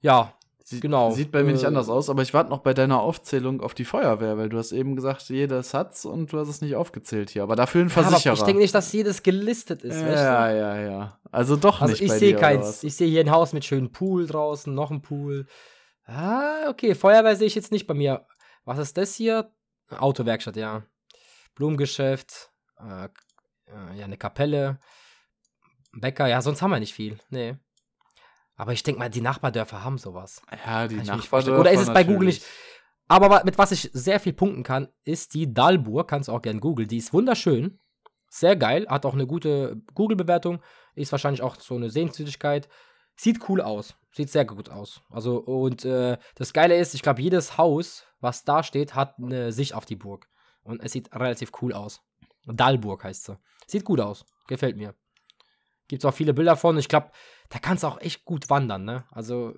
[0.00, 0.37] ja,
[0.70, 1.10] Sie, genau.
[1.12, 3.72] Sieht bei mir nicht äh, anders aus, aber ich warte noch bei deiner Aufzählung auf
[3.72, 7.30] die Feuerwehr, weil du hast eben gesagt, jedes hat's und du hast es nicht aufgezählt
[7.30, 7.42] hier.
[7.42, 8.20] Aber dafür ein Versicherer.
[8.22, 9.98] Ja, ich denke nicht, dass jedes gelistet ist.
[9.98, 10.58] Ja, weißt du?
[10.58, 11.18] ja, ja.
[11.32, 12.02] Also doch also nicht.
[12.02, 12.84] Ich sehe keins.
[12.84, 15.46] Ich sehe hier ein Haus mit schönem Pool draußen, noch ein Pool.
[16.04, 16.94] Ah, okay.
[16.94, 18.26] Feuerwehr sehe ich jetzt nicht bei mir.
[18.66, 19.50] Was ist das hier?
[19.88, 20.82] Autowerkstatt, ja.
[21.54, 24.80] Blumengeschäft, äh, äh ja, eine Kapelle,
[25.92, 27.18] Bäcker, ja, sonst haben wir nicht viel.
[27.30, 27.56] Nee.
[28.58, 30.42] Aber ich denke mal, die Nachbardörfer haben sowas.
[30.66, 31.60] Ja, die Nachbardörfer.
[31.60, 32.44] Oder ist es bei Google nicht?
[33.06, 36.08] Aber mit was ich sehr viel punkten kann, ist die Dalburg.
[36.08, 36.88] Kannst du auch gerne googeln.
[36.88, 37.78] Die ist wunderschön.
[38.28, 38.86] Sehr geil.
[38.88, 40.60] Hat auch eine gute Google-Bewertung.
[40.96, 42.68] Ist wahrscheinlich auch so eine Sehenswürdigkeit.
[43.16, 43.96] Sieht cool aus.
[44.10, 45.02] Sieht sehr gut aus.
[45.08, 49.52] Also, und äh, das Geile ist, ich glaube, jedes Haus, was da steht, hat eine
[49.52, 50.28] Sicht auf die Burg.
[50.64, 52.02] Und es sieht relativ cool aus.
[52.44, 53.38] Dalburg heißt sie.
[53.68, 54.24] Sieht gut aus.
[54.48, 54.94] Gefällt mir.
[55.86, 56.76] Gibt es auch viele Bilder von.
[56.76, 57.10] Ich glaube,
[57.48, 59.04] da kannst du auch echt gut wandern, ne?
[59.10, 59.54] Also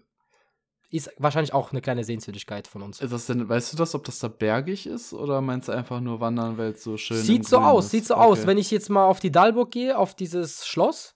[0.91, 3.01] ist wahrscheinlich auch eine kleine Sehenswürdigkeit von uns.
[3.01, 6.01] Ist das denn, weißt du das, ob das da bergig ist oder meinst du einfach
[6.01, 7.27] nur wandern, weil es so schön ist?
[7.27, 7.91] Sieht so aus, ist?
[7.93, 8.25] sieht so okay.
[8.25, 8.47] aus.
[8.47, 11.15] Wenn ich jetzt mal auf die Dalburg gehe, auf dieses Schloss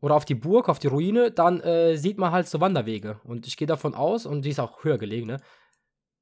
[0.00, 3.20] oder auf die Burg, auf die Ruine, dann äh, sieht man halt so Wanderwege.
[3.24, 5.40] Und ich gehe davon aus, und die ist auch höher gelegen, ne?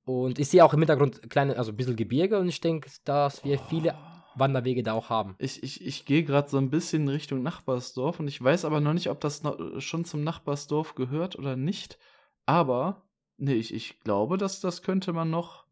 [0.05, 3.45] Und ich sehe auch im Hintergrund kleine, also ein bisschen Gebirge und ich denke, dass
[3.45, 3.95] wir viele
[4.35, 5.35] Wanderwege da auch haben.
[5.39, 8.93] Ich, ich, ich gehe gerade so ein bisschen Richtung Nachbarsdorf und ich weiß aber noch
[8.93, 11.99] nicht, ob das noch, schon zum Nachbarsdorf gehört oder nicht.
[12.47, 13.03] Aber,
[13.37, 15.65] nee, ich, ich glaube, dass das könnte man noch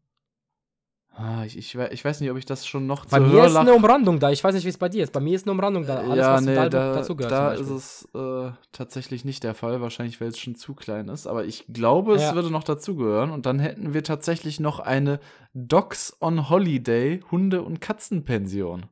[1.21, 3.55] Ah, ich, ich, ich, weiß nicht, ob ich das schon noch Bei mir Hörlach ist
[3.57, 4.31] eine Umrandung da.
[4.31, 5.11] Ich weiß nicht, wie es bei dir ist.
[5.11, 5.97] Bei mir ist eine Umrandung da.
[5.97, 7.33] Alles, ja, was nee, da, dazu gehört.
[7.33, 9.81] Da ist es äh, tatsächlich nicht der Fall.
[9.81, 11.27] Wahrscheinlich, weil es schon zu klein ist.
[11.27, 12.35] Aber ich glaube, es ja.
[12.35, 13.31] würde noch dazugehören.
[13.31, 15.19] Und dann hätten wir tatsächlich noch eine
[15.53, 18.85] Dogs on Holiday Hunde- und Katzenpension.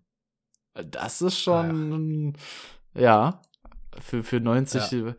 [0.73, 2.33] Das ist schon,
[2.93, 3.01] ja.
[3.01, 3.41] ja,
[4.01, 5.15] für, für 90 ja.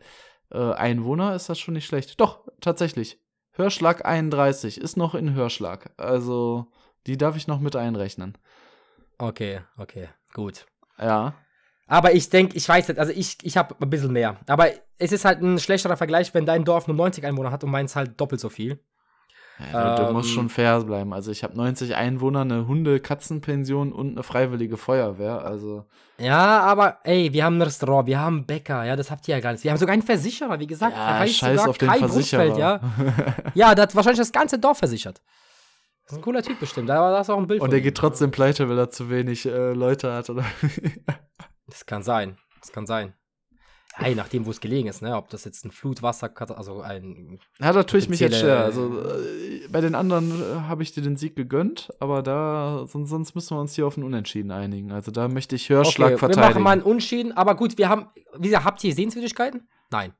[0.51, 2.21] äh, Einwohner ist das schon nicht schlecht.
[2.21, 3.19] Doch, tatsächlich.
[3.53, 5.91] Hörschlag 31 ist noch in Hörschlag.
[5.97, 6.67] Also
[7.07, 8.37] die darf ich noch mit einrechnen.
[9.17, 10.65] Okay, okay, gut.
[10.99, 11.33] Ja.
[11.87, 14.37] Aber ich denke, ich weiß nicht, also ich, ich habe ein bisschen mehr.
[14.47, 14.67] Aber
[14.99, 17.95] es ist halt ein schlechterer Vergleich, wenn dein Dorf nur 90 Einwohner hat und meins
[17.95, 18.79] halt doppelt so viel.
[19.73, 21.13] Ja, du, ähm, musst schon fair bleiben.
[21.13, 25.43] Also ich habe 90 Einwohner, eine Hunde-Katzenpension und eine freiwillige Feuerwehr.
[25.43, 25.85] Also
[26.17, 29.35] ja, aber ey, wir haben ein Restaurant, wir haben einen Bäcker, ja, das habt ihr
[29.35, 29.63] ja gar nicht.
[29.63, 30.95] Wir haben sogar einen Versicherer, wie gesagt.
[30.95, 32.57] Ja, scheiß auf den Versicherer.
[32.57, 32.79] ja.
[33.53, 35.21] ja, der hat wahrscheinlich das ganze Dorf versichert.
[36.09, 36.89] Das ist ein cooler Typ bestimmt.
[36.89, 37.61] Da war das auch ein Bild.
[37.61, 40.43] Und er geht trotzdem pleite, weil er zu wenig äh, Leute hat, oder?
[41.67, 42.35] das kann sein.
[42.59, 43.13] Das kann sein.
[43.93, 45.15] Hey, nachdem, wo es gelegen ist, ne?
[45.15, 47.37] Ob das jetzt ein Flutwasser, also ein.
[47.59, 48.63] Ja, natürlich mich jetzt schwer.
[48.63, 53.11] Also äh, bei den anderen äh, habe ich dir den Sieg gegönnt, aber da, sonst,
[53.11, 54.91] sonst, müssen wir uns hier auf einen Unentschieden einigen.
[54.91, 56.41] Also da möchte ich Hörschlag okay, verteidigen.
[56.41, 58.07] Wir machen mal einen Unentschieden, aber gut, wir haben.
[58.35, 59.67] Wie gesagt, habt ihr Sehenswürdigkeiten?
[59.91, 60.13] Nein.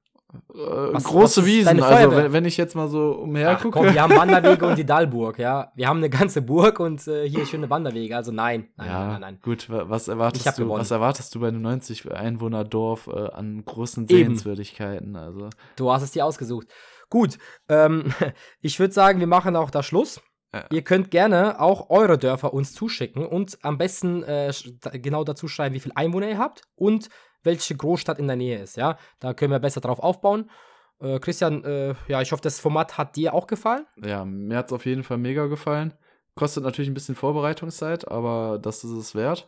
[0.54, 0.58] Äh,
[0.94, 3.80] Was- große was Wiesen, also wenn, wenn ich jetzt mal so umher Ach, gucke.
[3.80, 5.72] komm, wir haben Wanderwege und die Dallburg, ja.
[5.76, 8.16] Wir haben eine ganze Burg und äh, hier schöne Wanderwege.
[8.16, 9.40] Also nein, nein, ja, nein, nein, nein.
[9.42, 10.82] gut, wa- was erwartest du, gewonnen.
[10.82, 14.10] was erwartest du bei einem 90 Einwohner Dorf äh, an großen Eben.
[14.18, 16.68] Sehenswürdigkeiten, also Du hast es dir ausgesucht.
[17.10, 18.14] Gut, ähm,
[18.62, 20.22] ich würde sagen, wir machen auch da Schluss.
[20.54, 20.66] Ja.
[20.72, 24.52] Ihr könnt gerne auch eure Dörfer uns zuschicken und am besten äh,
[24.94, 27.10] genau dazu schreiben, wie viele Einwohner ihr habt und
[27.44, 28.78] welche Großstadt in der Nähe ist.
[28.78, 30.50] Ja, da können wir besser drauf aufbauen.
[31.02, 33.86] Äh, Christian, äh, ja, ich hoffe, das Format hat dir auch gefallen.
[34.04, 35.94] ja, mir hat es auf jeden Fall mega gefallen.
[36.36, 39.48] Kostet natürlich ein bisschen Vorbereitungszeit, aber das ist es wert.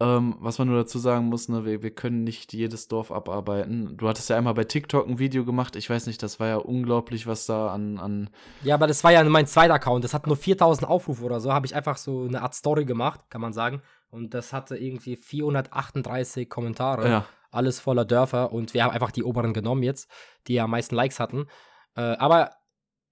[0.00, 3.96] Ähm, was man nur dazu sagen muss, ne, wir, wir können nicht jedes Dorf abarbeiten.
[3.96, 5.76] Du hattest ja einmal bei TikTok ein Video gemacht.
[5.76, 8.30] Ich weiß nicht, das war ja unglaublich, was da an, an
[8.64, 10.02] Ja, aber das war ja mein zweiter Account.
[10.02, 11.52] Das hat nur 4000 Aufrufe oder so.
[11.52, 13.82] Habe ich einfach so eine Art Story gemacht, kann man sagen.
[14.10, 17.08] Und das hatte irgendwie 438 Kommentare.
[17.08, 18.52] ja, Alles voller Dörfer.
[18.52, 20.10] Und wir haben einfach die oberen genommen jetzt,
[20.48, 21.46] die am meisten Likes hatten.
[21.94, 22.50] Äh, aber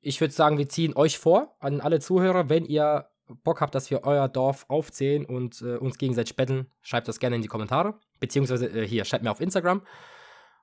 [0.01, 3.07] ich würde sagen, wir ziehen euch vor, an alle Zuhörer, wenn ihr
[3.45, 7.37] Bock habt, dass wir euer Dorf aufzählen und äh, uns gegenseitig betteln, schreibt das gerne
[7.37, 7.99] in die Kommentare.
[8.21, 9.83] Beziehungsweise äh, hier, schreibt mir auf Instagram.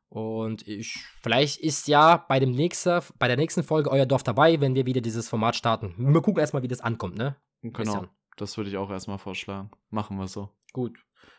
[0.09, 4.59] Und ich, vielleicht ist ja bei, dem nächsten, bei der nächsten Folge euer Dorf dabei,
[4.59, 5.93] wenn wir wieder dieses Format starten.
[5.97, 7.35] Wir gucken erstmal, wie das ankommt, ne?
[7.61, 7.73] genau.
[7.73, 8.09] Christian.
[8.37, 9.69] Das würde ich auch erstmal vorschlagen.
[9.89, 10.49] Machen wir so.
[10.73, 10.97] Gut.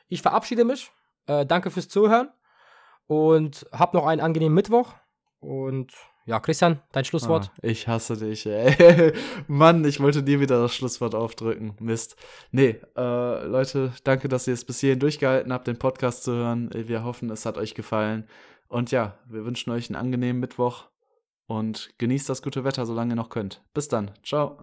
[0.09, 0.91] Ich verabschiede mich.
[1.27, 2.29] Äh, danke fürs Zuhören.
[3.07, 4.95] Und hab noch einen angenehmen Mittwoch.
[5.41, 5.93] Und
[6.31, 7.51] ja, Christian, dein Schlusswort.
[7.57, 9.13] Ah, ich hasse dich, ey.
[9.49, 11.75] Mann, ich wollte dir wieder das Schlusswort aufdrücken.
[11.81, 12.15] Mist.
[12.53, 16.71] Nee, äh, Leute, danke, dass ihr es bis hierhin durchgehalten habt, den Podcast zu hören.
[16.73, 18.29] Wir hoffen, es hat euch gefallen.
[18.69, 20.85] Und ja, wir wünschen euch einen angenehmen Mittwoch
[21.47, 23.65] und genießt das gute Wetter, solange ihr noch könnt.
[23.75, 24.13] Bis dann.
[24.23, 24.57] Ciao.